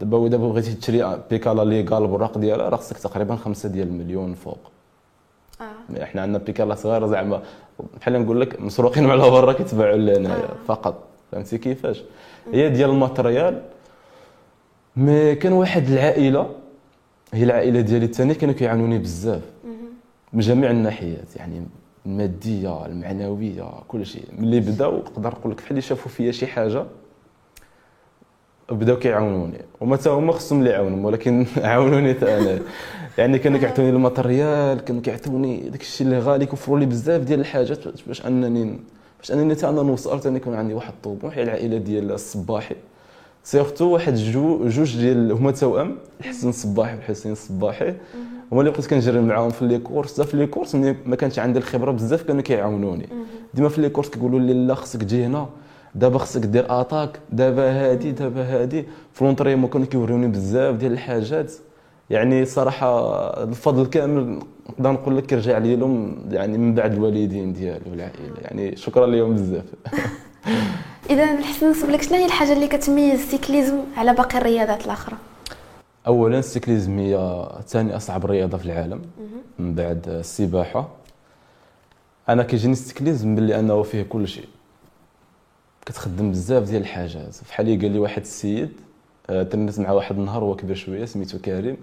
دابا 0.00 0.16
وإذا 0.16 0.36
بغيتي 0.36 0.74
تشري 0.74 1.20
بيكالا 1.30 1.64
légale 1.64 2.06
بالوراق 2.06 2.38
ديالها 2.38 2.68
راه 2.68 2.76
خصك 2.76 2.98
تقريبا 2.98 3.36
خمسة 3.36 3.68
ديال 3.68 3.88
المليون 3.88 4.34
فوق. 4.34 4.58
آه. 5.60 6.02
إحنا 6.02 6.22
عندنا 6.22 6.38
بيكالا 6.38 6.74
صغيرة 6.74 7.06
زعما 7.06 7.42
بحال 8.00 8.22
نقول 8.22 8.40
لك 8.40 8.60
مسروقين 8.60 9.10
على 9.10 9.30
برا 9.30 9.52
كيتباعوا 9.52 9.96
لنا 9.96 10.34
آه. 10.36 10.48
فقط. 10.66 11.02
فهمتي 11.32 11.58
كيفاش؟ 11.58 12.02
هي 12.52 12.68
ديال 12.68 12.90
ال 12.90 12.97
matériel. 12.97 13.62
mais 14.96 15.34
كان 15.34 15.52
واحد 15.52 15.88
العائلة 15.88 16.50
هي 17.32 17.44
العائلة 17.44 17.80
ديالي 17.80 18.04
الثانية 18.04 18.34
كانوا 18.34 18.54
كيعاونوني 18.54 18.98
بزاف. 18.98 19.42
من 20.32 20.40
جميع 20.40 20.70
الناحيات 20.70 21.36
يعني 21.36 21.66
المادية 22.06 22.86
المعنوية 22.86 23.70
كل 23.88 24.06
شيء. 24.06 24.24
ملي 24.38 24.60
بداو 24.60 24.96
نقدر 24.96 25.30
نقول 25.30 25.52
لك 25.52 25.58
بحال 25.58 25.70
اللي 25.70 25.80
شافوا 25.80 26.10
فيا 26.10 26.32
شي 26.32 26.46
حاجة 26.46 26.84
بداو 28.70 28.98
كيعاونوني. 28.98 29.58
وما 29.80 29.96
تا 29.96 30.10
هما 30.10 30.32
خصهم 30.32 30.58
اللي 30.58 30.70
يعاونهم 30.70 31.04
ولكن 31.04 31.46
عاونوني 31.56 32.14
حتى 32.14 32.38
أنا. 32.38 32.60
يعني 33.18 33.38
كانوا 33.38 33.58
كيعطوني 33.58 33.90
ال 33.90 34.00
matériel 34.00 34.80
كانوا 34.80 35.02
كيعطوني 35.02 35.68
داك 35.68 35.80
الشيء 35.80 36.06
اللي 36.06 36.18
غالي 36.18 36.46
كيوفروا 36.46 36.78
لي 36.78 36.86
بزاف 36.86 37.22
ديال 37.22 37.40
الحاجات 37.40 37.78
باش 38.06 38.26
انني 38.26 38.78
باش 39.18 39.32
أنني 39.32 39.54
حتى 39.54 39.68
أنا 39.68 39.82
نوصل 39.82 40.18
حتى 40.18 40.34
يكون 40.34 40.54
عندي 40.54 40.74
واحد 40.74 40.92
الطموح 41.04 41.36
العائلة 41.36 41.78
ديال 41.78 42.12
الصباحي. 42.12 42.76
surtout 43.44 43.84
واحد 43.84 44.14
جو 44.14 44.68
جوج 44.68 44.96
ديال 44.96 45.32
هما 45.32 45.50
توأم 45.50 45.96
الحسن 46.20 46.48
الصباحي 46.48 46.94
والحسين 46.94 47.32
الصباحي. 47.32 47.94
هما 48.52 48.60
اللي 48.60 48.70
بقيت 48.70 48.86
كنجري 48.86 49.20
معاهم 49.20 49.50
في 49.50 49.66
les 49.66 49.78
courses. 49.78 50.20
في 50.20 50.36
les 50.36 50.46
courses 50.46 50.74
ما 51.06 51.16
كانش 51.16 51.38
عندي 51.38 51.58
الخبرة 51.58 51.90
بزاف 51.90 52.22
كانوا 52.22 52.42
كيعاونوني. 52.42 53.08
ديما 53.54 53.68
في 53.68 53.80
les 53.80 53.88
courses 53.88 54.08
كيقولوا 54.08 54.40
لي 54.40 54.52
لا 54.52 54.74
خصك 54.74 55.02
تجي 55.02 55.24
هنا. 55.24 55.48
دابا 55.94 56.18
خصك 56.18 56.40
دير 56.40 56.80
attaque 56.80 57.20
دابا 57.32 57.70
هادي 57.70 58.12
دابا 58.12 58.42
هادي. 58.42 58.84
في 59.12 59.24
l'entraînement 59.24 59.70
كانوا 59.70 59.86
كيوريوني 59.86 60.26
بزاف 60.26 60.74
ديال 60.74 60.92
الحاجات. 60.92 61.52
يعني 62.10 62.44
صراحة 62.44 63.20
الفضل 63.42 63.86
كامل 63.86 64.38
نقدر 64.70 64.92
نقول 64.92 65.16
لك 65.16 65.26
كيرجع 65.26 65.58
لي 65.58 65.76
لهم 65.76 66.16
يعني 66.30 66.58
من 66.58 66.74
بعد 66.74 66.92
الوالدين 66.92 67.52
ديالي 67.52 67.90
والعائله 67.90 68.34
يعني 68.42 68.76
شكرا 68.76 69.06
لهم 69.06 69.34
بزاف. 69.34 69.64
إذا 71.10 71.38
الحسن 71.38 71.70
بالنسبة 71.70 71.90
لك 71.90 72.02
شنو 72.02 72.18
هي 72.18 72.26
الحاجة 72.26 72.52
اللي 72.52 72.68
كتميز 72.68 73.20
ال 73.20 73.26
cyclisme 73.26 73.78
على 73.96 74.14
باقي 74.14 74.38
الرياضات 74.38 74.84
الاخرى 74.84 75.16
اولا 76.06 76.38
ال 76.38 76.45
cyclisme 76.45 76.98
هي 76.98 77.48
ثاني 77.66 77.96
أصعب 77.96 78.26
رياضة 78.26 78.58
في 78.58 78.64
العالم 78.64 79.02
من 79.58 79.74
بعد 79.74 80.08
السباحة. 80.08 80.88
أنا 82.28 82.42
كيجيني 82.42 82.72
ال 82.72 82.79
cyclisme 82.79 83.34
باللي 83.34 83.58
أنه 83.58 83.82
فيه 83.82 84.02
كل 84.02 84.28
شيء. 84.28 84.48
كتخدم 85.86 86.30
بزاف 86.30 86.62
ديال 86.62 86.82
الحاجات. 86.82 87.36
بحال 87.48 87.80
قال 87.80 87.90
لي 87.90 87.98
واحد 87.98 88.22
السيد 88.22 88.72
آه، 89.30 89.42
تنس 89.42 89.78
مع 89.78 89.90
واحد 89.90 90.18
النهار 90.18 90.44
هو 90.44 90.56
كبير 90.56 90.76
شوية 90.76 91.04
سميتو 91.04 91.38
كريم. 91.38 91.76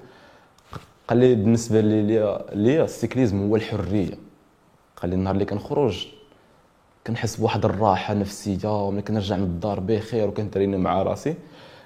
قال 1.08 1.18
لي 1.18 1.36
بالنسبة 1.36 1.82
لي 1.82 2.02
لي 2.54 2.84
ال 2.84 2.91
cyclisme 2.91 3.48
هو 3.48 3.56
الحرية. 3.56 4.18
قال 4.96 5.10
لي 5.10 5.16
النهار 5.16 5.34
اللي 5.34 5.46
كنخرج 5.46 6.08
كنحس 7.08 7.36
بواحد 7.36 7.66
الراحة 7.66 8.14
نفسية 8.14 8.86
وملي 8.88 9.02
كنرجع 9.02 9.38
من 9.38 9.44
الدار 9.44 9.80
بخير 9.80 10.28
وكنتريني 10.28 10.78
مع 10.78 11.04
راسي. 11.04 11.36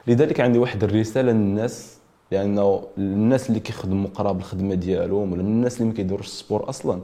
لذلك 0.07 0.39
عندي 0.39 0.59
واحد 0.59 0.83
الرسالة 0.83 1.31
للناس 1.31 1.97
لأنه 2.31 2.83
الناس 2.97 3.49
اللي 3.49 3.59
كيخدموا 3.59 4.09
قراب 4.15 4.39
الخدمة 4.39 4.75
ديالهم 4.75 5.31
ولا 5.33 5.41
الناس 5.41 5.77
اللي 5.77 5.87
ما 5.87 5.93
كيديروش 5.93 6.25
ال 6.27 6.34
sport 6.34 6.69
أصلا 6.69 6.99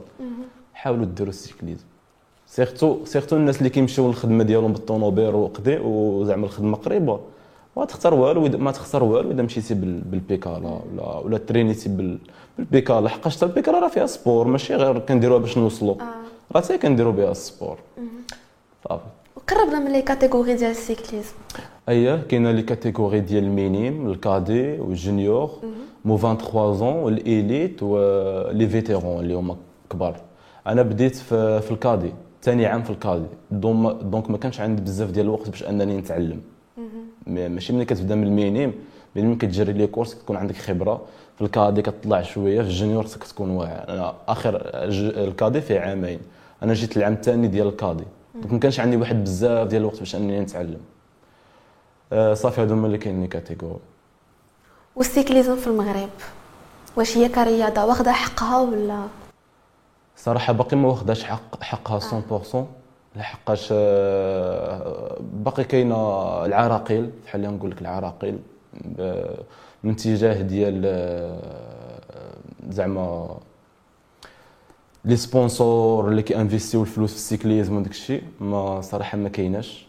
حاولوا 0.74 1.04
ديروا 1.04 1.28
ال 1.30 1.36
cyclisme 1.36 1.84
surtout 2.46 3.04
surtout 3.04 3.36
الناس 3.36 3.58
اللي 3.58 3.70
كيمشيو 3.70 4.08
للخدمة 4.08 4.44
ديالهم 4.44 4.72
بالطونوبيل 4.72 5.34
وقدي 5.34 5.78
وزعما 5.78 6.44
الخدمة 6.46 6.76
قريبة 6.76 7.20
ما 7.76 7.84
تختار 7.84 8.14
والو 8.14 8.58
ما 8.58 8.70
تخسر 8.72 9.04
والو 9.04 9.30
إذا 9.30 9.42
مشيتي 9.42 9.74
بالبيكالا 9.74 10.80
ولا 10.92 11.18
ولا 11.18 11.38
trainيتي 11.38 12.16
بالبيكالا. 12.58 13.08
حقاش 13.08 13.36
حتى 13.36 13.44
البيكالا 13.44 13.78
راه 13.78 13.88
فيها 13.88 14.06
sport 14.06 14.46
ماشي 14.48 14.74
غير 14.74 14.98
كنديروها 14.98 15.38
باش 15.38 15.58
نوصلوا 15.58 15.94
آه. 15.94 16.04
راه 16.54 16.60
حتى 16.60 16.78
كنديروا 16.78 17.12
بها 17.12 17.30
ال 17.30 17.38
sport 17.38 17.78
صافي 18.88 19.04
وقربنا 19.36 19.78
من 19.78 19.92
les 19.92 20.02
catégories 20.02 20.54
ديال 20.54 20.70
ال 20.70 20.76
cyclisme. 20.76 21.32
اييه 21.88 22.22
كاينة 22.28 22.50
les 22.50 22.62
catégories 22.62 23.20
ديال 23.20 23.44
المينيم 23.44 24.10
ال 24.10 24.20
cadets 24.20 24.80
والجونيور. 24.80 25.50
مو 26.04 26.18
23 26.18 26.74
زون 26.74 26.94
والإيليت 26.94 27.82
ولي 27.82 28.68
فيتيرون 28.68 29.20
اللي 29.20 29.34
هما 29.34 29.56
كبار. 29.90 30.20
أنا 30.66 30.82
بديت 30.82 31.16
في, 31.16 31.60
في 31.60 31.70
الكادي. 31.70 32.12
ثاني 32.42 32.66
عام 32.66 32.82
في 32.82 32.90
ال 32.90 32.94
cadets. 32.94 33.26
donc 33.50 34.30
ما 34.30 34.38
كانش 34.38 34.60
عندي 34.60 34.82
بزاف 34.82 35.10
ديال 35.10 35.26
الوقت 35.26 35.50
باش 35.50 35.62
أنني 35.62 35.96
نتعلم. 35.96 36.40
ماشي 37.26 37.72
ملي 37.72 37.84
كتبدا 37.84 38.14
من 38.14 38.26
ال 38.26 38.31
minimes. 38.31 38.72
ملي 39.16 39.34
كتجري 39.34 39.72
les 39.72 39.86
courses 39.86 40.14
كتكون 40.14 40.36
عندك 40.36 40.56
خبرة. 40.56 41.00
في 41.36 41.42
ال 41.44 41.49
cadets 41.49 41.82
كتطلع 41.82 42.22
شوية 42.22 42.62
في 42.62 42.68
ال 42.68 42.72
juniors 42.72 43.04
خصك 43.04 43.24
تكون 43.24 43.50
واعي 43.50 43.72
أنا 43.72 44.14
آخر 44.28 44.60
ال 44.74 44.86
cadets 44.86 45.60
فيه 45.60 45.80
عامين. 45.80 46.18
أنا 46.62 46.74
جيت 46.74 46.96
العام 46.96 47.12
الثاني 47.12 47.48
ديال 47.48 47.68
ال 47.68 47.73
cadets 47.73 48.04
donc 48.34 48.52
ما 48.52 48.58
كانش 48.58 48.80
عندي 48.80 48.96
واحد 48.96 49.24
بزاف 49.24 49.68
ديال 49.68 49.80
الوقت 49.82 49.98
باش 49.98 50.14
انني 50.16 50.40
نتعلم. 50.40 50.80
أه 52.12 52.34
صافي 52.34 52.60
هادو 52.60 52.74
هما 52.74 52.86
اللي 52.86 52.98
كاينين 52.98 53.28
catégories. 53.28 53.78
وال 54.96 55.08
cyclisme 55.08 55.56
في 55.56 55.66
المغرب؟ 55.66 56.08
واش 56.96 57.16
هي 57.18 57.28
كرياضة؟ 57.28 57.84
واخدة 57.84 58.12
حقها 58.12 58.60
ولا؟ 58.60 59.06
صراحة 60.16 60.52
باقي 60.52 60.76
ما 60.76 60.88
واخداش 60.88 61.24
حق 61.24 61.62
حقها 61.62 62.00
100% 62.52 62.56
لحقاش 63.16 63.68
آه، 63.72 65.16
باقي 65.20 65.64
كاينة 65.64 65.96
العراقيل. 66.44 67.10
بحال 67.26 67.42
نقول 67.42 67.70
لك 67.70 67.80
العراقيل 67.80 68.38
من 69.84 69.90
اتجاه 69.90 70.42
ديال 70.42 70.82
آه، 70.84 72.32
زعما 72.70 73.36
les 75.04 75.16
sponsors 75.16 76.08
اللي 76.08 76.22
كي 76.22 76.34
investiو 76.34 76.82
الفلوس 76.82 77.10
في 77.10 77.16
ال 77.16 77.23
cyclisme 77.23 77.76
وداك 77.76 77.90
الشيء 77.90 78.22
ما 78.40 78.80
صراحة 78.80 79.18
ما 79.18 79.28
كايناش. 79.28 79.86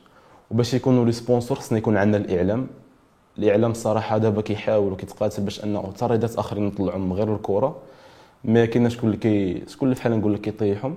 وباش 0.52 0.74
يكونوا 0.74 1.06
les 1.06 1.12
sponsors 1.12 1.58
خصنا 1.58 1.78
يكون 1.78 1.98
عندنا 1.98 2.26
الإعلام. 2.26 2.68
الإعلام 3.38 3.72
الصراحه 3.72 4.18
دابا 4.18 4.42
كيحاول 4.42 4.94
وكيتقاتل 4.94 5.44
باش 5.44 5.64
أنه 5.64 5.84
حتى 5.84 6.06
رياضات 6.06 6.36
آخرين 6.36 6.68
يطلعوا 6.68 7.16
غير 7.16 7.36
الكرة 7.36 7.76
ما 8.44 8.66
كايناش 8.66 8.96
شكون 8.96 9.10
اللي 9.10 9.18
كي 9.18 9.64
شكون 9.68 9.88
اللي 9.90 10.00
بحال 10.00 10.20
نقول 10.20 10.34
لك 10.34 10.42
كيطيحهم. 10.42 10.96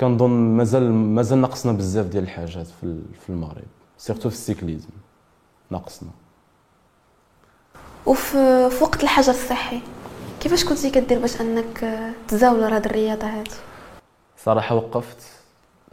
كنظن 0.00 0.30
مازال 0.30 0.92
مازال 0.92 1.38
ناقصنا 1.38 1.72
بزاف 1.72 2.06
ديال 2.06 2.24
الحاجات 2.24 2.66
في 2.66 3.00
في 3.20 3.30
المغرب 3.30 3.64
surtout 3.98 4.28
في 4.28 4.34
ال 4.34 4.39
cyclisme. 4.39 4.88
ناقصنا. 5.70 6.10
وفي 8.06 8.70
في 8.70 8.84
وقت 8.84 9.02
الحجر 9.02 9.32
الصحي. 9.32 9.80
كيفاش 10.46 10.64
كنتي 10.64 10.90
كدير 10.90 11.18
باش 11.18 11.40
أنك 11.40 11.84
تزاول 12.28 12.62
هاد 12.62 12.84
الرياضة 12.86 13.26
هادي 13.26 13.50
صراحة 14.38 14.74
وقفت 14.74 15.16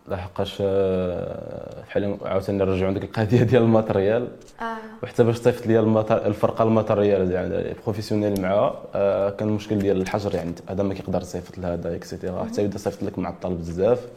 لحقاش 0.07 0.57
آه، 0.61 1.81
بحال 1.81 2.17
عاوتاني 2.25 2.57
نرجعوا 2.57 2.87
عندك 2.87 3.03
القضية 3.03 3.43
ديال 3.49 3.61
ال 3.62 3.68
matériel. 3.68 4.27
آه. 4.61 4.75
وحتى 5.03 5.23
باش 5.23 5.37
صيفط 5.37 5.67
لي 5.67 5.79
الفرقة 6.11 6.63
ال 6.63 6.71
matériel 6.71 7.31
يعني 7.31 7.75
professionnel 7.83 8.41
معاها. 8.41 8.75
آه 8.95 9.29
كان 9.29 9.47
المشكل 9.47 9.79
ديال 9.79 10.01
الحجر 10.01 10.35
يعني 10.35 10.53
هذا 10.69 10.83
ما 10.83 10.93
كيقدر 10.93 11.21
يصيفط 11.21 11.57
لهذا 11.57 11.95
etcetera 11.95 12.43
حتى 12.43 12.63
يبدا 12.63 12.75
يصيفط 12.75 13.03
لك 13.03 13.19
معطل 13.19 13.53
بزاف. 13.53 14.07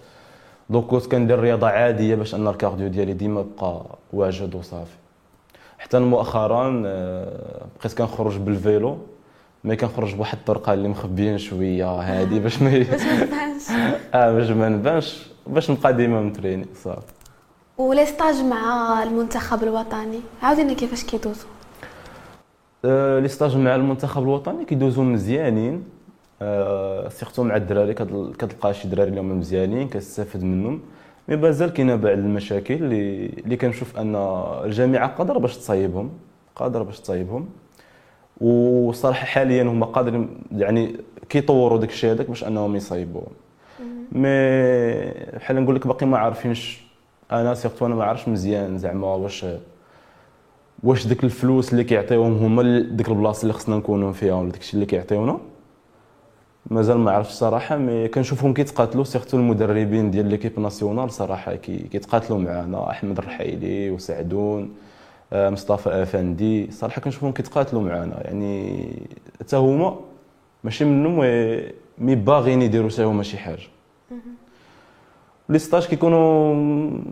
donc 0.70 0.86
كنت 0.86 1.06
كندير 1.06 1.40
رياضة 1.40 1.66
عادية 1.68 2.14
باش 2.14 2.34
أن 2.34 2.48
ال 2.48 2.54
cardio 2.54 2.88
ديالي 2.88 3.12
ديما 3.12 3.46
بقى 3.60 3.82
واجد 4.12 4.54
وصافي. 4.54 4.96
حتى 5.78 5.98
مؤخرا 5.98 6.82
آه 6.86 7.66
بقيت 7.80 7.98
كنخرج 7.98 8.36
بال 8.38 8.56
vélo. 8.56 8.98
mais 9.66 9.76
كنخرج 9.76 10.14
بواحد 10.14 10.38
الطرقة 10.38 10.72
اللي 10.72 10.88
مخبيين 10.88 11.38
شوية 11.38 11.86
هادي 11.86 12.40
باش 12.40 12.62
ما 12.62 12.70
باش 12.70 13.02
ما 13.02 13.24
نبانش. 13.24 13.62
آه 14.14 14.32
باش 14.32 14.50
ما 14.50 14.68
نبانش 14.68 15.26
باش 15.46 15.70
نبقى 15.70 15.92
ديما 15.96 16.20
م 16.20 16.27
trainي 16.27 16.66
صافي. 16.74 17.12
و 17.78 17.85
les 17.85 18.06
stages 18.06 18.42
مع 18.42 19.02
المنتخب 19.02 19.62
الوطني؟ 19.62 20.20
عاودينا 20.42 20.72
كيفاش 20.72 21.04
كيدوزو. 21.04 21.46
أه 22.84 23.18
les 23.18 23.28
stages 23.28 23.56
مع 23.56 23.74
المنتخب 23.74 24.22
الوطني 24.22 24.64
كيدوزو 24.64 25.02
مزيانين. 25.02 25.84
أه 26.42 27.08
surtout 27.08 27.44
مع 27.44 27.56
الدراري 27.56 27.94
كتلقى 27.94 28.74
شي 28.74 28.88
دراري 28.88 29.08
اللي 29.08 29.20
هما 29.20 29.34
مزيانين 29.34 29.88
كتستافد 29.88 30.42
منهم. 30.42 30.80
mais 31.28 31.36
مازال 31.36 31.72
كاينة 31.72 31.96
بعض 31.96 32.18
المشاكل 32.18 32.74
اللي 32.74 33.26
اللي 33.26 33.56
كنشوف 33.56 33.98
أن 33.98 34.16
الجامعة 34.64 35.08
قادرة 35.08 35.38
باش 35.38 35.56
تصايبهم 35.56 36.10
قادرة 36.56 36.82
باش 36.82 37.00
تصايبهم. 37.00 37.48
وصراحه 38.40 39.26
حاليا 39.26 39.62
هما 39.62 39.86
قادرين 39.86 40.28
يعني 40.52 40.96
كيطوروا 41.28 41.78
داك 41.78 41.90
الشيء 41.90 42.12
هذاك 42.12 42.28
باش 42.28 42.44
أنهم 42.44 42.76
يصايبوهم. 42.76 43.32
mais 44.12 44.28
بحال 45.36 45.62
نقول 45.62 45.74
لك 45.76 45.86
باقي 45.86 46.06
ما 46.06 46.18
عارفينش 46.18 46.80
أنا 47.32 47.54
surtout 47.54 47.86
أنا 47.86 47.94
ما 47.94 48.04
عارفش 48.04 48.28
مزيان 48.28 48.78
زعما 48.78 49.06
واش 49.06 49.46
واش 50.82 51.06
ديك 51.06 51.24
الفلوس 51.24 51.72
اللي 51.72 51.84
كيعطيوهم 51.84 52.32
هما 52.32 52.78
ديك 52.90 53.08
البلاصة 53.08 53.42
اللي 53.42 53.52
خصنا 53.52 53.76
نكونوا 53.76 54.12
فيها 54.12 54.34
ولا 54.34 54.50
داكشي 54.50 54.74
اللي 54.74 54.86
كيعطيونا. 54.86 55.38
مازال 56.70 56.98
ما 56.98 57.10
عرفتش 57.10 57.32
صراحة 57.32 57.76
mais 57.76 58.08
كنشوفهم 58.08 58.54
كيتقاتلوا. 58.54 59.04
surtout 59.04 59.36
المدربين 59.36 60.10
ديال 60.10 60.26
l'équipe 60.26 60.60
nationale 60.60 61.10
صراحة 61.10 61.54
كيتقاتلوا 61.54 62.38
معنا 62.38 62.90
أحمد 62.90 63.18
الرحيلي 63.18 63.90
وسعدون. 63.90 64.74
مصطفى 65.32 66.02
أفندي. 66.02 66.70
صراحة 66.70 67.00
كنشوفهم 67.00 67.32
كيتقاتلوا 67.32 67.82
معنا 67.82 68.20
يعني 68.24 68.88
حتى 69.40 69.56
هما 69.56 69.96
ماشي 70.64 70.84
منهم 70.84 71.16
mais 71.98 72.14
باغيين 72.14 72.62
يديروا 72.62 72.90
حتى 72.90 73.04
هما 73.04 73.22
شي 73.22 73.38
حاجة. 73.38 73.68
les 75.48 75.58
stages 75.58 75.86
كيكونوا 75.86 76.54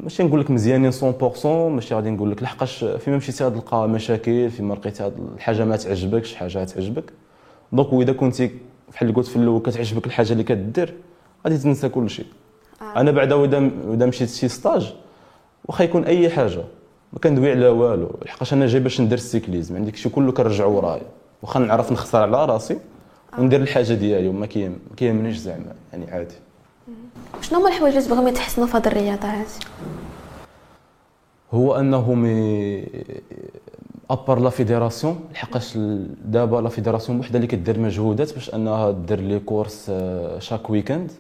ماشي 0.02 0.22
نقول 0.22 0.40
لك 0.40 0.50
مزيانين 0.50 0.90
100% 0.92 1.46
ماشي 1.46 1.94
غادي 1.94 2.10
نقول 2.10 2.30
لك 2.30 2.42
لحقاش 2.42 2.84
فيما 2.84 3.16
مشيتي 3.16 3.44
غتلقى 3.44 3.88
مشاكل 3.88 4.50
فيما 4.50 4.74
لقيتي 4.74 5.02
هاد 5.02 5.12
الحاجة 5.34 5.64
ما 5.64 5.76
تعجبكش 5.76 6.34
حاجة 6.34 6.64
تعجبك 6.64 7.12
donc 7.72 7.92
واذا 7.92 8.12
كنتي 8.12 8.50
بحال 8.92 9.08
اللي 9.08 9.16
قلت 9.16 9.26
في 9.26 9.36
الأول 9.36 9.62
كتعجبك 9.62 10.06
الحاجة 10.06 10.32
اللي 10.32 10.44
كدير 10.44 10.94
غادي 11.44 11.58
تنسى 11.58 11.88
كل 11.88 12.10
شيء 12.10 12.26
آه. 12.82 13.00
أنا 13.00 13.10
بعدا 13.10 13.34
وإذا 13.34 14.06
مشيت 14.06 14.28
شي 14.28 14.48
stage 14.48 14.94
واخا 15.64 15.84
يكون 15.84 16.04
أي 16.04 16.30
حاجة. 16.30 16.64
ما 17.14 17.20
كندوي 17.20 17.50
على 17.50 17.68
والو. 17.68 18.10
لحقاش 18.26 18.52
أنا 18.52 18.66
جاي 18.66 18.80
باش 18.80 19.00
ندير 19.00 19.18
ال 19.18 19.24
cyclisme. 19.24 19.76
عندي 19.76 19.96
شي 19.96 20.08
كله 20.08 20.32
كنرجع 20.32 20.64
ورايا 20.66 21.02
واخا 21.42 21.60
نعرف 21.60 21.92
نخسر 21.92 22.22
على 22.22 22.44
راسي 22.44 22.78
وندير 23.38 23.60
الحاجة 23.62 23.92
ديالي 23.94 24.28
وما 24.28 24.46
كيهم- 24.46 24.78
ما 24.90 24.96
كيهمنيش 24.96 25.36
زعما. 25.36 25.74
يعني 25.92 26.10
عادي. 26.10 26.34
شنو 27.40 27.58
هما 27.58 27.68
الحوايج 27.68 27.94
اللي 27.96 28.08
تبغيهم 28.08 28.28
يتحسنوا 28.28 28.66
في 28.66 28.76
هذه 28.76 28.86
الرياضة 28.86 29.28
هذه 29.28 29.46
هو 31.52 31.74
انه 31.76 32.14
mais 32.14 32.84
à 34.10 34.16
part 34.16 34.38
la 34.40 34.50
fédération 34.50 35.20
لحقاش 35.32 35.78
دابا 36.24 36.56
la 36.56 36.68
fédération 36.68 37.20
وحدة 37.20 37.36
اللي 37.36 37.46
كدير 37.46 37.78
مجهودات 37.80 38.34
باش 38.34 38.54
أنها 38.54 38.90
دير 38.90 39.20
les 39.20 39.38
courses 39.38 39.90
chaque 40.38 40.70
week-end 40.70 41.12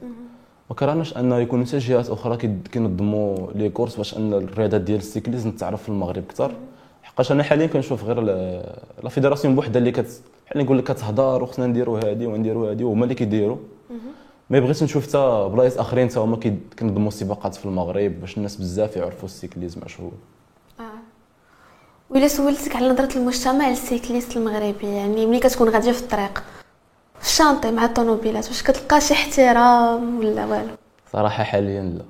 ما 0.74 0.78
كرهناش 0.80 1.16
أن 1.16 1.32
يكونوا 1.32 1.64
حتى 1.64 1.78
جهات 1.78 2.10
أخرى 2.10 2.36
كينظموا 2.72 3.52
les 3.54 3.68
courses 3.68 3.96
باش 3.96 4.16
أن 4.16 4.32
الرياضة 4.32 4.78
ديال 4.78 4.98
ال 4.98 5.04
cyclisme 5.04 5.50
تعرف 5.50 5.82
في 5.82 5.88
المغرب 5.88 6.22
أكثر. 6.30 6.52
حقاش 7.02 7.32
أنا 7.32 7.42
حاليا 7.42 7.66
كنشوف 7.66 8.04
غير 8.04 8.20
la 8.20 9.08
fédération 9.08 9.54
بوحدها 9.54 9.78
اللي 9.78 9.90
كت 9.92 10.20
بحال 10.46 10.64
نقول 10.64 10.78
لك 10.78 10.84
كتهضر 10.84 11.42
وخصنا 11.42 11.66
نديروا 11.66 11.98
هادي 12.00 12.26
ونديروا 12.26 12.70
هادي 12.70 12.84
وهما 12.84 13.04
اللي 13.04 13.14
كيديروا 13.14 13.56
ما 14.50 14.60
بغيت 14.60 14.82
نشوف 14.82 15.08
حتى 15.08 15.48
بلايص 15.52 15.78
آخرين 15.78 16.08
حتى 16.10 16.18
هما 16.20 16.36
كي- 16.36 16.58
كينظموا 16.76 17.10
سباقات 17.10 17.54
في 17.54 17.64
المغرب 17.66 18.20
باش 18.20 18.36
الناس 18.36 18.56
بزاف 18.56 18.96
يعرفوا 18.96 19.24
ال 19.24 19.30
cyclisme 19.30 19.80
اش 19.82 20.00
هو. 20.00 20.08
آه. 20.80 20.82
وإلا 22.10 22.28
سولتك 22.28 22.76
على 22.76 22.88
نظرة 22.88 23.18
المجتمع 23.18 23.68
لل 23.68 23.82
cycliste 23.82 24.36
المغربي 24.36 24.86
يعني 24.86 25.26
ملي 25.26 25.40
كتكون 25.40 25.68
غادية 25.68 25.92
في 25.92 26.02
الطريق. 26.02 26.42
في 27.20 27.26
ال 27.26 27.31
chantier 27.31 27.70
مع 27.70 27.84
الطوموبيلات 27.84 28.48
واش 28.48 28.62
كتلقى 28.62 29.00
شي 29.00 29.14
احترام 29.14 30.18
ولا 30.18 30.44
والو؟ 30.46 30.74
صراحة 31.12 31.44
حاليا 31.44 31.82
لا. 31.82 32.04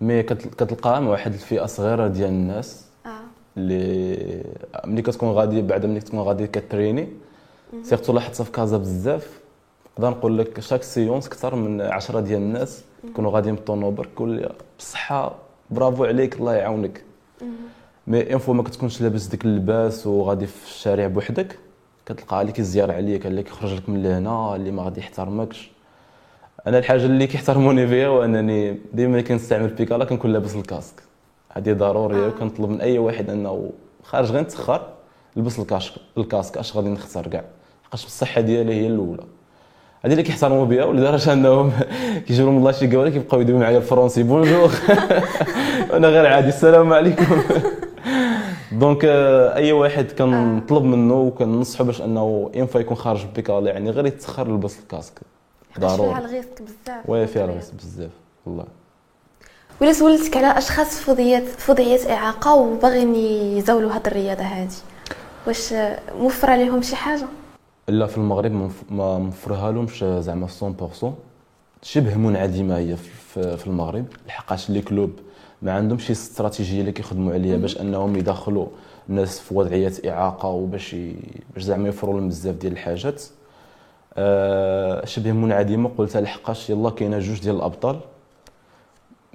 mais 0.00 0.22
كتل- 0.22 0.50
كتلقاها 0.50 1.00
مع 1.00 1.10
واحد 1.10 1.32
الفئة 1.32 1.66
صغيرة 1.66 2.06
ديال 2.08 2.28
الناس 2.28 2.84
آه. 3.06 3.08
اللي 3.56 4.44
ملي 4.84 5.02
كتكون 5.02 5.28
غادي 5.30 5.62
بعد 5.62 5.86
ملي 5.86 6.00
كتكون 6.00 6.20
غادي 6.20 6.46
كت 6.46 6.62
trainي 6.62 7.08
surtout 7.82 8.12
لاحظتها 8.12 8.44
في 8.44 8.50
كازا 8.50 8.76
بزاف. 8.76 9.40
نقدر 9.98 10.10
نقول 10.10 10.38
لك 10.38 10.60
chaque 10.60 10.82
séance 10.82 11.26
أكثر 11.26 11.54
من 11.54 11.80
10 11.80 12.20
ديال 12.20 12.38
الناس 12.42 12.82
يكونوا 13.04 13.30
غاديين 13.30 13.54
بالطونوبيل 13.54 14.06
كل 14.14 14.28
لي 14.28 14.52
بالصحه 14.78 15.34
برافو 15.70 16.04
عليك 16.04 16.36
الله 16.36 16.54
يعاونك. 16.54 17.04
mais 18.06 18.32
une 18.32 18.38
fois 18.38 18.54
ما 18.54 18.62
كتكونش 18.62 19.00
لابس 19.02 19.24
ديك 19.26 19.44
اللباس 19.44 20.06
وغادي 20.06 20.46
في 20.46 20.66
الشارع 20.66 21.06
بوحدك. 21.06 21.58
كتلقى 22.06 22.40
اللي 22.40 22.52
كيزيار 22.52 22.92
عليك 22.92 23.26
اللي 23.26 23.42
كيخرج 23.42 23.74
لك 23.74 23.88
من 23.88 24.02
لهنا 24.02 24.56
اللي 24.56 24.70
ما 24.70 24.82
غادي 24.82 25.00
يحترمكش. 25.00 25.70
أنا 26.66 26.78
الحاجة 26.78 27.04
اللي 27.04 27.26
كيحترموني 27.26 27.86
فيها 27.86 28.06
هو 28.06 28.24
أنني 28.24 28.78
ديما 28.92 29.20
كنستعمل 29.20 29.68
بيكالا 29.68 30.04
كنكون 30.04 30.32
لابس 30.32 30.54
ال 30.56 30.62
casque. 30.62 31.02
هذه 31.50 31.72
ضروريه 31.72 32.24
آه. 32.24 32.28
وكنطلب 32.28 32.70
من 32.70 32.80
أي 32.80 32.98
واحد 32.98 33.30
أنه 33.30 33.70
خارج 34.02 34.30
غير 34.30 34.40
نتاخر 34.42 34.82
لبس 35.36 35.58
ال 35.58 35.63
casque 35.63 35.92
ال 36.18 36.24
casque 36.24 36.58
أش 36.58 36.76
غادي 36.76 36.88
نخسر 36.88 37.26
كاع. 37.26 37.44
لحقاش 37.84 38.04
الصحه 38.04 38.40
ديالي 38.40 38.74
هي 38.74 38.86
الأولى. 38.86 39.24
هذه 40.04 40.12
اللي 40.12 40.22
كيحترموا 40.22 40.64
بها 40.64 40.84
ولدرجة 40.84 41.32
أنهم 41.32 41.72
كيجيو 42.26 42.46
لهم 42.46 42.56
الله 42.58 42.72
شي 42.72 42.96
قواله 42.96 43.10
كيبقاو 43.10 43.40
يدويو 43.40 43.58
معايا 43.58 43.78
ال 43.78 43.83
français 43.83 44.22
bonjour 44.22 44.70
أنا 45.96 46.08
غير 46.08 46.26
عادي 46.26 46.48
السلام 46.48 46.92
عليكم. 46.92 47.42
donc 48.72 49.04
آه، 49.04 49.54
أي 49.54 49.72
واحد 49.72 50.12
كنطلب 50.12 50.82
منه 50.84 51.14
وكننصحو 51.14 51.84
باش 51.84 52.02
أنه 52.02 52.50
une 52.54 52.66
fois 52.66 52.80
يكون 52.80 52.96
خارج 52.96 53.26
بيكالا 53.34 53.70
يعني 53.70 53.90
غير 53.90 54.06
يتسخر 54.06 54.54
لبس 54.54 54.78
ال 54.78 54.83
casque. 54.83 55.20
حيتاش 55.74 55.90
فيها 55.92 55.96
ضروري. 55.96 56.18
ال 56.18 56.24
risque 56.24 56.62
بزاف. 56.62 57.10
oui 57.10 57.26
فيها 57.26 57.44
الغيس 57.44 57.70
بزاف. 57.70 58.10
والله. 58.46 58.64
وإلا 59.80 59.92
سولتك 59.92 60.36
على 60.36 60.58
أشخاص 60.58 60.98
في 61.00 61.10
وضعيات 61.70 62.06
إعاقة 62.06 62.54
وباغيين 62.54 63.14
يزاولوا 63.58 63.92
هذه 63.92 64.06
الرياضة 64.06 64.42
هذه 64.42 64.70
واش 65.46 65.74
موفره 66.18 66.56
لهم 66.56 66.82
شي 66.82 66.96
حاجة؟ 66.96 67.26
لا 67.88 68.06
في 68.06 68.18
المغرب 68.18 68.70
ما 68.90 69.18
موفرها 69.18 69.72
لهمش 69.72 70.04
زعما 70.04 70.46
100% 71.02 71.06
شبه 71.82 72.14
منعدمة 72.14 72.78
هي 72.78 72.96
في 72.96 73.56
في 73.56 73.66
المغرب. 73.66 74.06
لحقاش 74.26 74.70
les 74.70 74.80
clubs 74.80 75.10
ما 75.62 75.72
عندهمش 75.72 76.06
شي 76.06 76.12
استراتيجية 76.12 76.80
اللي 76.80 76.92
كيخدموا 76.92 77.32
عليها 77.32 77.56
باش 77.56 77.80
أنهم 77.80 78.16
يدخلوا 78.16 78.66
الناس 79.08 79.40
في 79.40 79.54
وضعيات 79.54 80.06
إعاقة 80.06 80.48
وباش 80.48 80.94
ي... 80.94 81.14
باش 81.54 81.62
زعما 81.62 81.86
يوفروا 81.86 82.14
لهم 82.20 82.28
بزاف 82.28 82.56
ديال 82.56 82.72
الحاجات. 82.72 83.22
آه 84.16 85.04
شبه 85.04 85.32
منعدمة 85.32 85.90
قلتها 85.98 86.20
لحقاش 86.20 86.70
يلا 86.70 86.90
كاينة 86.90 87.18
جوج 87.18 87.40
ديال 87.40 87.56
الأبطال 87.56 88.00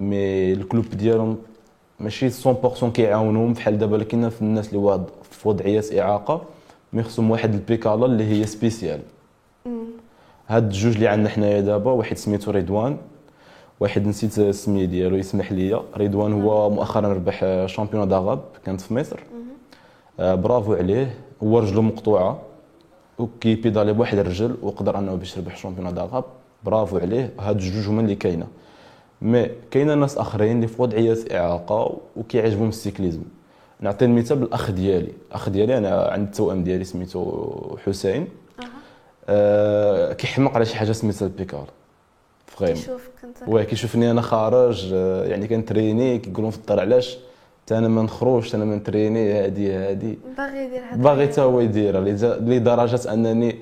mais 0.00 0.52
ال 0.52 0.58
club 0.58 0.84
ديالهم 0.90 1.38
ماشي 2.00 2.30
100% 2.30 2.84
كيعاونوهم 2.84 3.52
بحال 3.52 3.78
دابا 3.78 4.02
كاينة 4.02 4.28
في 4.28 4.42
الناس 4.42 4.68
اللي 4.68 4.78
واحد 4.78 5.04
في 5.30 5.48
وضعيات 5.48 5.94
إعاقة 5.98 6.42
mais 6.92 7.02
خصهم 7.02 7.30
واحد 7.30 7.54
البيكالا 7.54 8.06
اللي 8.06 8.24
هي 8.24 8.46
spéciale. 8.46 9.00
هاد 10.48 10.64
الجوج 10.64 10.94
اللي 10.94 11.08
عندنا 11.08 11.28
حنايا 11.28 11.60
دابا 11.60 11.90
واحد 11.92 12.16
سميتو 12.16 12.50
رضوان 12.50 12.96
واحد 13.80 14.06
نسيت 14.06 14.38
السمية 14.38 14.84
ديالو 14.84 15.16
يسمح 15.16 15.52
لي 15.52 15.82
رضوان 15.96 16.42
هو 16.42 16.70
مؤخرا 16.70 17.12
ربح 17.12 17.66
champion 17.66 18.08
d'Arabe 18.08 18.40
كانت 18.64 18.80
في 18.80 18.94
مصر. 18.94 19.20
آه 20.20 20.34
برافو 20.34 20.74
عليه. 20.74 21.14
هو 21.42 21.58
رجلو 21.58 21.82
مقطوعة 21.82 22.42
وكيبيدالي 23.18 23.92
بواحد 23.92 24.18
الرجل 24.18 24.56
وقدر 24.62 24.98
أنه 24.98 25.14
باش 25.14 25.36
يربح 25.36 25.56
champion 25.56 25.94
d'Arabe 25.94 26.24
برافو 26.64 26.98
عليه. 26.98 27.32
هاد 27.40 27.56
الجوج 27.56 27.88
هما 27.88 28.00
اللي 28.00 28.14
كاينة. 28.14 28.46
mais 29.22 29.50
كاينة 29.70 29.94
ناس 29.94 30.18
آخرين 30.18 30.56
اللي 30.56 30.66
في 30.66 30.82
وضعيات 30.82 31.32
إعاقة 31.32 31.96
وكيعجبهم 32.16 32.68
ال 32.68 32.73
cyclisme. 32.73 33.22
نعطي 33.80 34.04
المثال 34.04 34.38
بالأخ 34.38 34.70
ديالي. 34.70 35.12
الاخ 35.28 35.48
ديالي 35.48 35.78
أنا 35.78 36.02
عندي 36.02 36.26
التوأم 36.26 36.64
ديالي 36.64 36.84
سميتو 36.84 37.76
حسين. 37.86 38.28
آه 39.28 40.12
كيحمق 40.12 40.54
على 40.54 40.64
شي 40.64 40.76
حاجة 40.76 40.92
سميتها 40.92 41.26
البيكالا. 41.26 41.68
vraiment 42.58 42.76
شوف 42.76 43.08
كنت 43.22 43.48
واه 43.48 43.62
كيشوفني 43.62 44.10
أنا 44.10 44.20
خارج 44.20 44.90
آه، 44.94 45.24
يعني 45.24 45.48
كنتريني 45.48 46.18
كيقولون 46.18 46.50
في 46.50 46.56
الدار 46.58 46.80
علاش؟ 46.80 47.18
حتى 47.64 47.78
أنا 47.78 47.88
ما 47.88 48.02
نخرجش 48.02 48.54
أنا 48.54 48.64
ما 48.64 48.76
نتريني 48.76 49.32
هادي 49.32 49.72
هادي. 49.72 50.18
باغي 50.38 50.64
يدير 50.64 50.80
هذا 50.90 51.02
باغي 51.02 51.28
حتى 51.28 51.40
هو 51.40 51.60
يديرها 51.60 52.00
لدرجة 52.40 53.12
أنني 53.12 53.56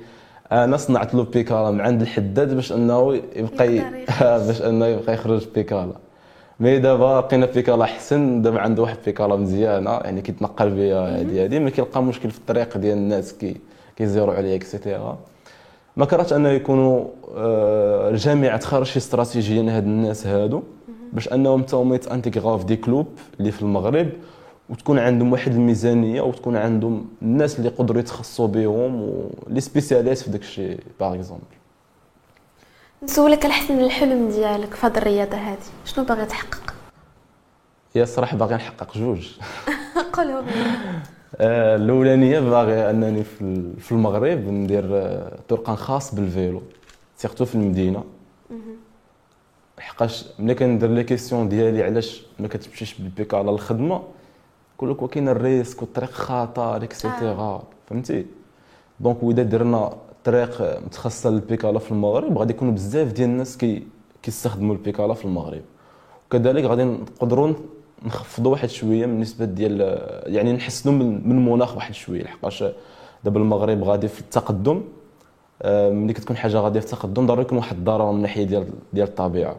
أنا 0.53 0.77
صنعت 0.77 1.15
له 1.15 1.25
بيكالا 1.25 1.71
من 1.71 1.81
عند 1.81 2.03
الحداد 2.03 2.55
باش 2.55 2.73
أنه 2.73 3.15
يبقى. 3.37 3.69
باش 4.47 4.63
أنه 4.63 4.87
يبقى 4.87 5.15
يخرج 5.15 5.47
بيكالا. 5.55 5.97
mais 6.61 6.79
دابا 6.79 7.21
لقينا 7.21 7.47
بيكالا 7.47 7.85
أحسن. 7.85 8.43
دابا 8.43 8.61
عنده 8.61 8.83
واحد 8.83 8.97
بيكالا 9.07 9.37
مزيانة 9.37 9.91
يعني 9.91 10.21
كيتنقل 10.21 10.71
بها 10.71 11.19
هادي 11.21 11.45
هادي. 11.45 11.59
ما 11.59 11.71
كيلقى 11.71 12.03
مشكل 12.03 12.31
في 12.31 12.39
الطريق 12.39 12.77
ديال 12.77 12.99
الناس 12.99 13.33
كي 13.33 13.57
كيزيروا 13.97 14.35
عليه 14.35 14.57
et 14.57 14.72
cetera 14.72 15.19
ما 15.97 16.05
كرهتش 16.07 16.33
أنه 16.33 16.49
يكونوا 16.49 17.09
آه، 17.35 18.11
الجامعة 18.11 18.57
تخرج 18.57 18.87
شي 18.87 18.99
استراتيجيه 18.99 19.63
لهاد 19.63 19.85
الناس 19.85 20.27
هادو 20.27 20.63
باش 21.13 21.29
أنهم 21.33 21.63
حتى 21.63 21.77
هما 21.77 21.95
يتانتيغراو 21.95 22.59
في 22.59 22.65
des 22.65 22.77
clubs 22.77 23.07
اللي 23.41 23.53
في 23.53 23.63
المغرب 23.63 24.09
وتكون 24.69 24.99
عندهم 24.99 25.33
واحد 25.33 25.53
الميزانية 25.53 26.21
وتكون 26.21 26.57
عندهم 26.57 27.09
الناس 27.23 27.59
اللي 27.59 27.69
يقدروا 27.69 28.01
يتخصصوا 28.01 28.47
بهم 28.47 29.01
و 29.01 29.16
les 29.16 29.61
spécialistes 29.61 30.25
في 30.25 30.31
داك 30.31 30.41
الشيء 30.41 30.81
par 31.01 31.15
exemple. 31.15 31.45
نسولك 33.03 33.45
على 33.45 33.55
حسن 33.55 33.81
الحلم 33.81 34.29
ديالك 34.29 34.75
في 34.75 34.87
هذه 34.87 34.99
الرياضة 34.99 35.37
هذه 35.37 35.59
شنو 35.85 36.05
باغي 36.05 36.27
تحقق؟ 36.27 36.75
هي 37.95 38.03
الصراحه 38.03 38.37
باغي 38.37 38.55
نحقق 38.55 38.99
جوج. 38.99 39.29
قولهم 40.13 40.47
الأولانية 41.41 42.41
باغي 42.41 42.91
أنني 42.91 43.25
في 43.25 43.41
ال- 43.43 43.81
في 43.81 43.93
المغرب 43.93 44.39
ندير 44.39 44.85
آه، 44.93 45.39
طرقان 45.49 45.77
خاص 45.77 46.15
بال 46.15 46.28
vélo. 46.28 46.63
surtout 47.17 47.45
في 47.45 47.55
المدينة. 47.55 48.05
حقاش 49.79 50.25
ملي 50.39 50.55
كندير 50.55 50.91
les 50.91 51.05
questions 51.05 51.49
ديالي 51.49 51.83
علاش 51.83 52.23
ما 52.39 52.49
كتمشيش 52.49 52.95
بالبيك 52.99 53.35
على 53.35 53.51
الخدمة 53.51 54.03
كيقول 54.77 54.91
لك 54.91 55.03
وكاين 55.03 55.29
ال 55.29 55.36
risque 55.36 55.83
والطريق 55.83 56.11
خطر 56.11 56.77
et 56.85 57.04
cetera 57.04 57.63
فهمتي؟ 57.87 58.27
donc 59.01 59.23
وإذا 59.23 59.43
درنا 59.43 59.93
طريق 60.25 60.81
متخصصه 60.87 61.31
للبيكالا 61.31 61.79
في 61.79 61.93
المغرب 61.93 62.39
غادي 62.39 62.53
يكونوا 62.53 62.73
بزاف 62.73 63.13
ديال 63.13 63.29
الناس 63.29 63.57
كي 63.57 63.87
كيستخدموا 64.23 64.75
البيكالا 64.75 65.15
في 65.15 65.25
المغرب. 65.25 65.63
وكذلك 66.27 66.65
غادي 66.65 66.85
نقدروا 66.85 67.53
نخفضوا 68.05 68.53
واحد 68.53 68.69
شوية 68.69 69.07
من 69.07 69.13
النسبة 69.13 69.45
ديال 69.45 69.99
يعني 70.27 70.53
نحسنوا 70.53 70.95
من 70.95 71.29
من 71.29 71.39
المناخ 71.39 71.77
واحد 71.77 71.95
شوية 71.95 72.23
لحقاش 72.23 72.65
دابا 73.25 73.41
المغرب 73.41 73.85
غادي 73.85 74.09
في 74.09 74.21
التقدم. 74.21 74.83
آه، 75.63 75.91
ملي 75.91 76.13
كتكون 76.13 76.37
حاجة 76.37 76.57
غادية 76.57 76.81
في 76.81 76.87
التقدم 76.87 77.27
ضروري 77.27 77.43
يكون 77.43 77.59
واحد 77.59 77.77
الضرر 77.77 78.11
من 78.11 78.17
الناحيه 78.17 78.45
ديال 78.45 78.67
ديال 78.93 79.09
الطبيعة. 79.09 79.57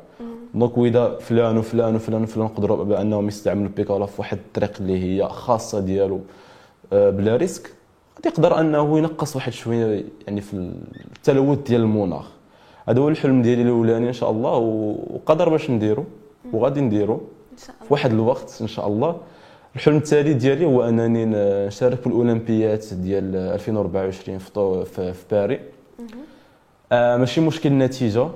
donc 0.54 0.78
وإذا 0.78 1.18
فلان 1.18 1.58
وفلان 1.58 1.96
وفلان 1.96 2.24
وفلان 2.24 2.46
نقدروا 2.46 2.84
بأنهم 2.84 3.28
يستعملوا 3.28 3.68
البيكالا 3.68 4.06
في 4.06 4.22
واحد 4.22 4.38
الطريق 4.38 4.74
اللي 4.80 5.04
هي 5.04 5.30
خاصة 5.30 5.80
ديالو 5.80 6.20
آه، 6.94 7.10
بلا 7.10 7.36
ريسك 7.36 7.74
غادي 8.16 8.30
يقدر 8.30 8.60
أنه 8.60 8.98
ينقص 8.98 9.36
واحد 9.36 9.52
شوية 9.52 10.06
يعني 10.28 10.42
في 10.42 10.54
التلوث 11.16 11.58
ديال 11.58 11.82
المناخ. 11.82 12.26
هذا 12.90 13.00
هو 13.00 13.10
الحلم 13.10 13.42
ديالي 13.42 13.62
الأولاني 13.62 14.08
إن 14.08 14.14
شاء 14.14 14.32
الله 14.32 14.56
وقدر 14.58 15.50
باش 15.50 15.70
نديرو 15.72 16.06
وغادي 16.54 16.82
نديرو. 16.82 17.22
في 17.60 17.72
واحد 17.90 18.12
الوقت 18.12 18.58
إن 18.62 18.68
شاء 18.68 18.88
الله. 18.88 19.18
الحلم 19.76 19.98
التالي 19.98 20.34
ديالي 20.34 20.66
هو 20.66 20.84
أنني 20.84 21.26
نشارك 21.68 22.00
في 22.00 22.08
الأولمبيات 22.08 22.94
ديال 22.94 23.36
2024 23.36 24.38
في 24.38 24.50
طو- 24.52 24.84
في 24.86 25.14
في 25.14 25.24
باري 25.32 25.60
آه 26.92 27.18
ماشي 27.18 27.42
مشكل 27.42 27.70
النتيجه 27.70 28.28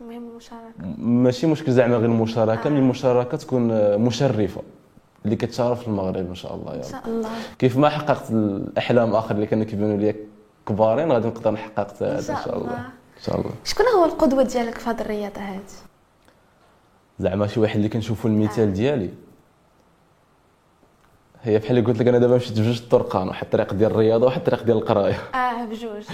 المهم 0.00 0.28
المشاركه 0.30 0.72
ماشي 0.98 1.46
مشكل 1.46 1.72
زعما 1.72 1.96
غير 1.96 2.04
المشاركة 2.04 2.66
آه. 2.66 2.70
من 2.70 2.76
المشاركة 2.78 3.36
تكون 3.36 3.70
آه، 3.70 3.96
مشرفة 3.96 4.62
اللي 5.24 5.36
كتشارف 5.36 5.88
المغرب 5.88 6.16
إن 6.28 6.34
شاء 6.34 6.54
الله 6.54 6.72
يا 6.72 6.78
إن 6.78 6.82
شاء 6.90 7.02
الله. 7.06 7.28
كيف 7.58 7.76
ما 7.76 7.88
حققت 7.88 8.30
الأحلام 8.30 9.14
آخر 9.14 9.34
اللي 9.34 9.46
كانوا 9.46 9.64
كيبانوا 9.64 9.96
لي 9.96 10.14
كبارين 10.68 11.12
غادي 11.12 11.26
نقدر 11.28 11.50
نحقق 11.50 11.78
حتى 11.88 12.04
إن 12.04 12.10
هذا 12.10 12.18
ان 12.32 12.44
شاء 12.44 12.56
الله. 12.56 12.66
الله. 12.66 12.78
إن 13.16 13.22
شاء 13.22 13.40
الله. 13.40 13.50
شكون 13.64 13.86
هو 13.86 14.04
القدوة 14.04 14.42
ديالك 14.42 14.78
في 14.78 14.90
هذه 14.90 15.00
الرياضة 15.00 15.40
هذه؟ 15.40 15.60
زعما 17.18 17.46
شي 17.46 17.60
واحد 17.60 17.76
اللي 17.76 17.88
كنشوفو 17.88 18.28
المثال 18.28 18.72
ديالي. 18.72 19.10
هي 21.42 21.58
بحال 21.58 21.78
اللي 21.78 21.86
قلت 21.90 21.98
لك 22.00 22.08
أنا 22.08 22.18
دابا 22.18 22.36
مشيت 22.36 22.60
بجوج 22.60 22.78
الطرقان 22.82 23.28
واحد 23.28 23.44
الطريق 23.44 23.74
ديال 23.74 23.90
الرياضة 23.90 24.24
وواحد 24.24 24.38
الطريق 24.38 24.62
ديال 24.62 24.76
القراية. 24.76 25.14
آه 25.34 25.64
بجوج. 25.64 26.02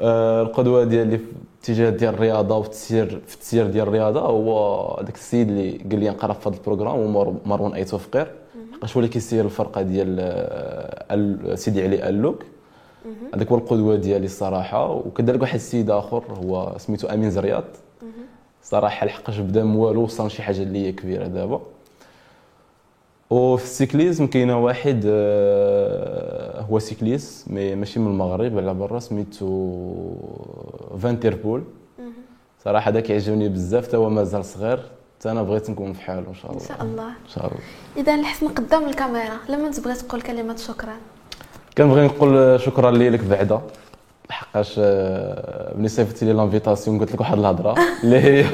آه، 0.00 0.42
القدوة 0.42 0.84
ديالي 0.84 1.18
في 1.18 1.24
الاتجاه 1.70 1.90
ديال 1.90 2.14
الرياضة 2.14 2.56
وفي 2.56 2.66
التسيير 2.68 3.20
في 3.26 3.34
التسيير 3.34 3.66
ديال 3.66 3.88
الرياضة 3.88 4.20
هو 4.20 4.96
داك 5.02 5.14
السيد 5.14 5.48
اللي 5.48 5.78
قال 5.78 6.00
لي 6.00 6.10
نقرا 6.10 6.32
في 6.32 6.48
هذا 6.48 6.56
ال 6.56 6.60
programme 6.60 6.96
هو 6.96 7.06
مر- 7.08 7.36
مروان 7.46 7.72
أيتو 7.72 7.98
فقير. 7.98 8.26
حقاش 8.72 8.96
هو 8.96 9.00
اللي 9.00 9.12
كيسير 9.12 9.44
الفرقة 9.44 9.82
ديال 9.82 10.16
آه، 10.20 11.54
سيدي 11.54 11.82
علي 11.82 12.08
اللوك 12.08 12.42
هذاك 13.34 13.48
هو 13.48 13.56
القدوة 13.58 13.96
ديالي 13.96 14.26
الصراحة. 14.26 14.90
وكذلك 14.90 15.40
واحد 15.42 15.54
السيد 15.54 15.90
آخر 15.90 16.24
هو 16.44 16.74
سميتو 16.78 17.06
أمين 17.08 17.30
زرياط. 17.30 17.64
صراحة 18.70 19.06
لحقاش 19.06 19.38
بدا 19.38 19.64
من 19.64 19.76
والو 19.76 20.00
وصل 20.02 20.30
شي 20.30 20.42
حاجة 20.42 20.62
اللي 20.62 20.86
هي 20.86 20.92
كبيرة 20.92 21.26
دابا. 21.26 21.60
وفي 23.30 23.64
ال 23.64 23.71
cyclisme 23.71 24.26
كاينة 24.26 24.58
واحد 24.64 25.02
آه، 25.06 26.60
هو 26.60 26.78
cycliste 26.78 27.44
mais 27.50 27.74
ماشي 27.74 28.00
من 28.00 28.06
المغرب 28.06 28.58
على 28.58 28.74
برا 28.74 28.98
سميتو 28.98 29.72
Van 31.02 31.21
der 31.21 31.39
Poel 31.39 31.64
صراحة 32.64 32.90
هذا 32.90 33.00
كيعجبني 33.00 33.48
بزاف 33.48 33.86
تا 33.86 33.96
هو 33.96 34.10
مازال 34.10 34.44
صغير 34.44 34.80
حتى 35.18 35.30
أنا 35.30 35.42
بغيت 35.42 35.70
نكون 35.70 35.92
بحاله 35.92 36.28
إن 36.28 36.34
شاء 36.34 36.50
إن 36.52 36.56
الله 36.56 36.68
شاء 36.68 36.82
الله. 36.82 37.08
إن 37.08 37.28
شاء 37.34 37.46
الله. 37.46 37.58
إذا 37.96 38.14
الحسن 38.14 38.48
قدام 38.48 38.84
الكاميرا 38.88 39.36
لمن 39.48 39.70
تبغي 39.70 39.94
تقول 39.94 40.20
كلمة 40.22 40.56
شكرا؟ 40.56 40.94
كنبغي 41.78 42.06
نقول 42.06 42.60
شكرا 42.60 42.90
ليك 42.90 43.24
بعدا. 43.24 43.60
لحقاش 44.30 44.74
آه، 44.78 45.74
ملي 45.76 45.88
صيفطتي 45.88 46.24
لي 46.24 46.32
l'invitation 46.32 46.98
قلت 46.98 47.12
لك 47.12 47.20
واحد 47.20 47.38
الهضرة. 47.38 47.74
اللي 48.04 48.20
هي 48.20 48.44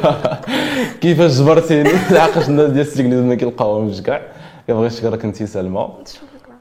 كيفاش 1.00 1.30
جبرتيني 1.40 1.90
لحقاش 2.10 2.48
الناس 2.50 2.70
ديال 2.70 2.86
ال 2.86 2.91
cyclisme 2.91 3.28
ما 3.28 3.34
كيلقاوهمش 3.34 4.02
كاع. 4.02 4.22
كنبغي 4.66 4.86
نشكرك 4.86 5.24
انت 5.24 5.42
سلمى. 5.42 5.88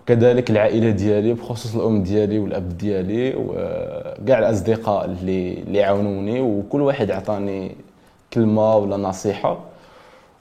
كذلك 0.05 0.49
العائلة 0.51 0.89
ديالي 0.89 1.33
بخصوص 1.33 1.75
الأم 1.75 2.03
ديالي 2.03 2.39
والأب 2.39 2.77
ديالي 2.77 3.33
وكاع 3.37 4.39
الأصدقاء 4.39 5.05
اللي 5.05 5.53
اللي 5.53 5.83
عاونوني 5.83 6.41
وكل 6.41 6.81
واحد 6.81 7.11
عطاني 7.11 7.75
كلمة 8.33 8.75
ولا 8.75 8.97
نصيحة. 8.97 9.59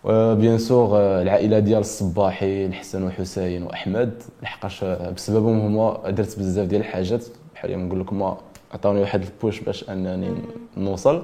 و 0.04 0.15
bien 0.15 0.58
sûr 0.58 0.98
العائلة 0.98 1.58
ديال 1.58 1.80
الصباحي 1.80 2.66
الحسن 2.66 3.02
وحسين 3.06 3.62
وأحمد. 3.62 4.22
لحقاش 4.42 4.84
بسببهم 4.84 5.60
هما 5.60 6.10
درت 6.10 6.38
بزاف 6.38 6.66
ديال 6.66 6.80
الحاجات. 6.80 7.24
بحال 7.54 7.76
ما 7.76 7.84
نقول 7.84 8.00
لكم 8.00 8.34
عطاوني 8.72 9.00
واحد 9.00 9.22
ال 9.22 9.30
push 9.30 9.60
باش 9.60 9.90
انني 9.90 10.34
نوصل. 10.76 11.22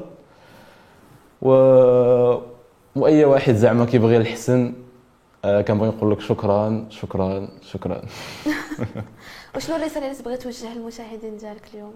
و 1.42 1.50
وأي 2.96 3.24
واحد 3.24 3.54
زعما 3.54 3.84
كيبغي 3.84 4.16
الحسن 4.16 4.72
آه، 5.44 5.60
كنبغي 5.60 5.88
نقول 5.88 6.12
لك 6.12 6.20
شكرا 6.20 6.86
شكرا 6.90 7.48
شكرا. 7.62 8.02
وشنو 9.56 9.76
الرساله 9.76 10.06
اللي 10.06 10.18
تبغي 10.18 10.36
توجه 10.36 10.74
للمشاهدين 10.74 11.36
ديالك 11.36 11.68
اليوم؟ 11.74 11.92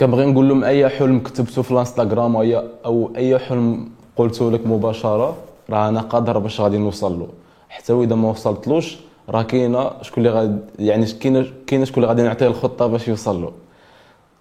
كنبغي 0.00 0.26
نقول 0.26 0.48
لهم 0.48 0.64
أي 0.64 0.88
حلم 0.88 1.20
كتبته 1.20 1.62
في 1.62 1.70
الانستغرام 1.70 2.36
أو 2.36 2.42
اي 2.42 2.56
أو 2.84 3.12
أي 3.16 3.38
حلم 3.38 3.90
قلته 4.16 4.50
لك 4.50 4.66
مباشرة 4.66 5.36
راه 5.70 5.88
أنا 5.88 6.00
قادر 6.00 6.38
باش 6.38 6.60
غادي 6.60 6.78
نوصل 6.78 7.18
له 7.18 7.28
حتى 7.68 7.92
وإذا 7.92 8.14
ما 8.14 8.30
وصلتلوش 8.30 8.96
راه 9.28 9.42
كاينة 9.42 10.02
شكون 10.02 10.26
اللي 10.26 10.38
غادي 10.38 10.58
يعني 10.78 11.06
كاينة 11.06 11.46
كاينة 11.66 11.84
شكون 11.84 12.02
اللي 12.02 12.08
غادي 12.08 12.22
نعطيه 12.22 12.46
الخطة 12.46 12.86
باش 12.86 13.08
يوصل 13.08 13.42
له 13.42 13.52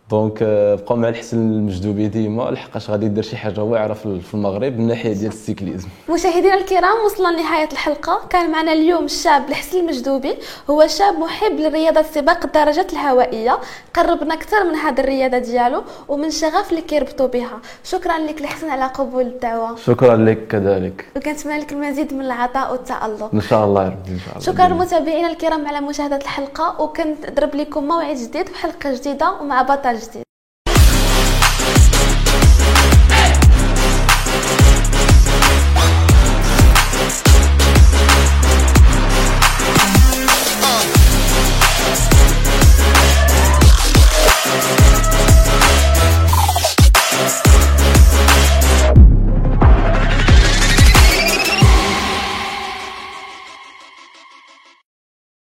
donc 0.09 0.39
آه، 0.41 0.75
بقاو 0.75 0.97
مع 0.97 1.09
الحسن 1.09 1.37
المجدوبي 1.37 2.07
ديما 2.07 2.51
لحقاش 2.51 2.89
غادي 2.89 3.05
يدير 3.05 3.23
شي 3.23 3.37
حاجة 3.37 3.63
واعرة 3.63 3.93
في 3.93 4.33
المغرب 4.33 4.73
من 4.73 4.79
الناحيه 4.79 5.13
ديال 5.13 5.31
ال 5.31 5.37
cyclisme. 5.37 5.87
مشاهدينا 6.09 6.53
الكرام 6.53 7.05
وصلنا 7.05 7.27
لنهاية 7.27 7.69
الحلقة. 7.71 8.21
كان 8.29 8.51
معنا 8.51 8.71
اليوم 8.73 9.05
الشاب 9.05 9.49
الحسن 9.49 9.79
المجدوبي. 9.79 10.35
هو 10.69 10.87
شاب 10.87 11.19
محب 11.19 11.59
لرياضة 11.59 12.01
سباق 12.01 12.45
الدراجات 12.45 12.93
الهوائية. 12.93 13.59
قربنا 13.93 14.33
أكثر 14.33 14.63
من 14.63 14.75
هذه 14.75 14.99
الرياضة 14.99 15.37
ديالو 15.37 15.83
ومن 16.07 16.31
شغف 16.31 16.69
اللي 16.69 16.81
كيربطوا 16.81 17.27
بها. 17.27 17.59
شكرا 17.83 18.17
لك 18.17 18.41
الحسن 18.41 18.69
على 18.69 18.85
قبول 18.85 19.23
الدعوة. 19.23 19.75
شكرا 19.75 20.17
لك 20.17 20.47
كذلك. 20.47 21.05
وكنتمنى 21.15 21.59
لك 21.59 21.71
المزيد 21.73 22.13
من 22.13 22.21
العطاء 22.21 22.71
والتألق. 22.71 23.29
إن 23.33 23.41
شاء 23.41 23.65
الله 23.65 23.83
يا 23.83 23.89
ربي 23.89 24.11
إن 24.11 24.19
شاء 24.19 24.33
الله. 24.33 24.45
شكرا 24.45 24.67
متابعينا 24.67 25.31
الكرام 25.31 25.67
على 25.67 25.81
مشاهدة 25.81 26.17
الحلقة. 26.17 26.81
وكنضرب 26.81 27.55
لكم 27.55 27.83
موعد 27.83 28.15
جديد 28.15 28.49
وحلقة 28.49 28.93
جديدة 28.93 29.31
ومع 29.41 29.61
بطل 29.61 29.98
جديد 29.99 30.28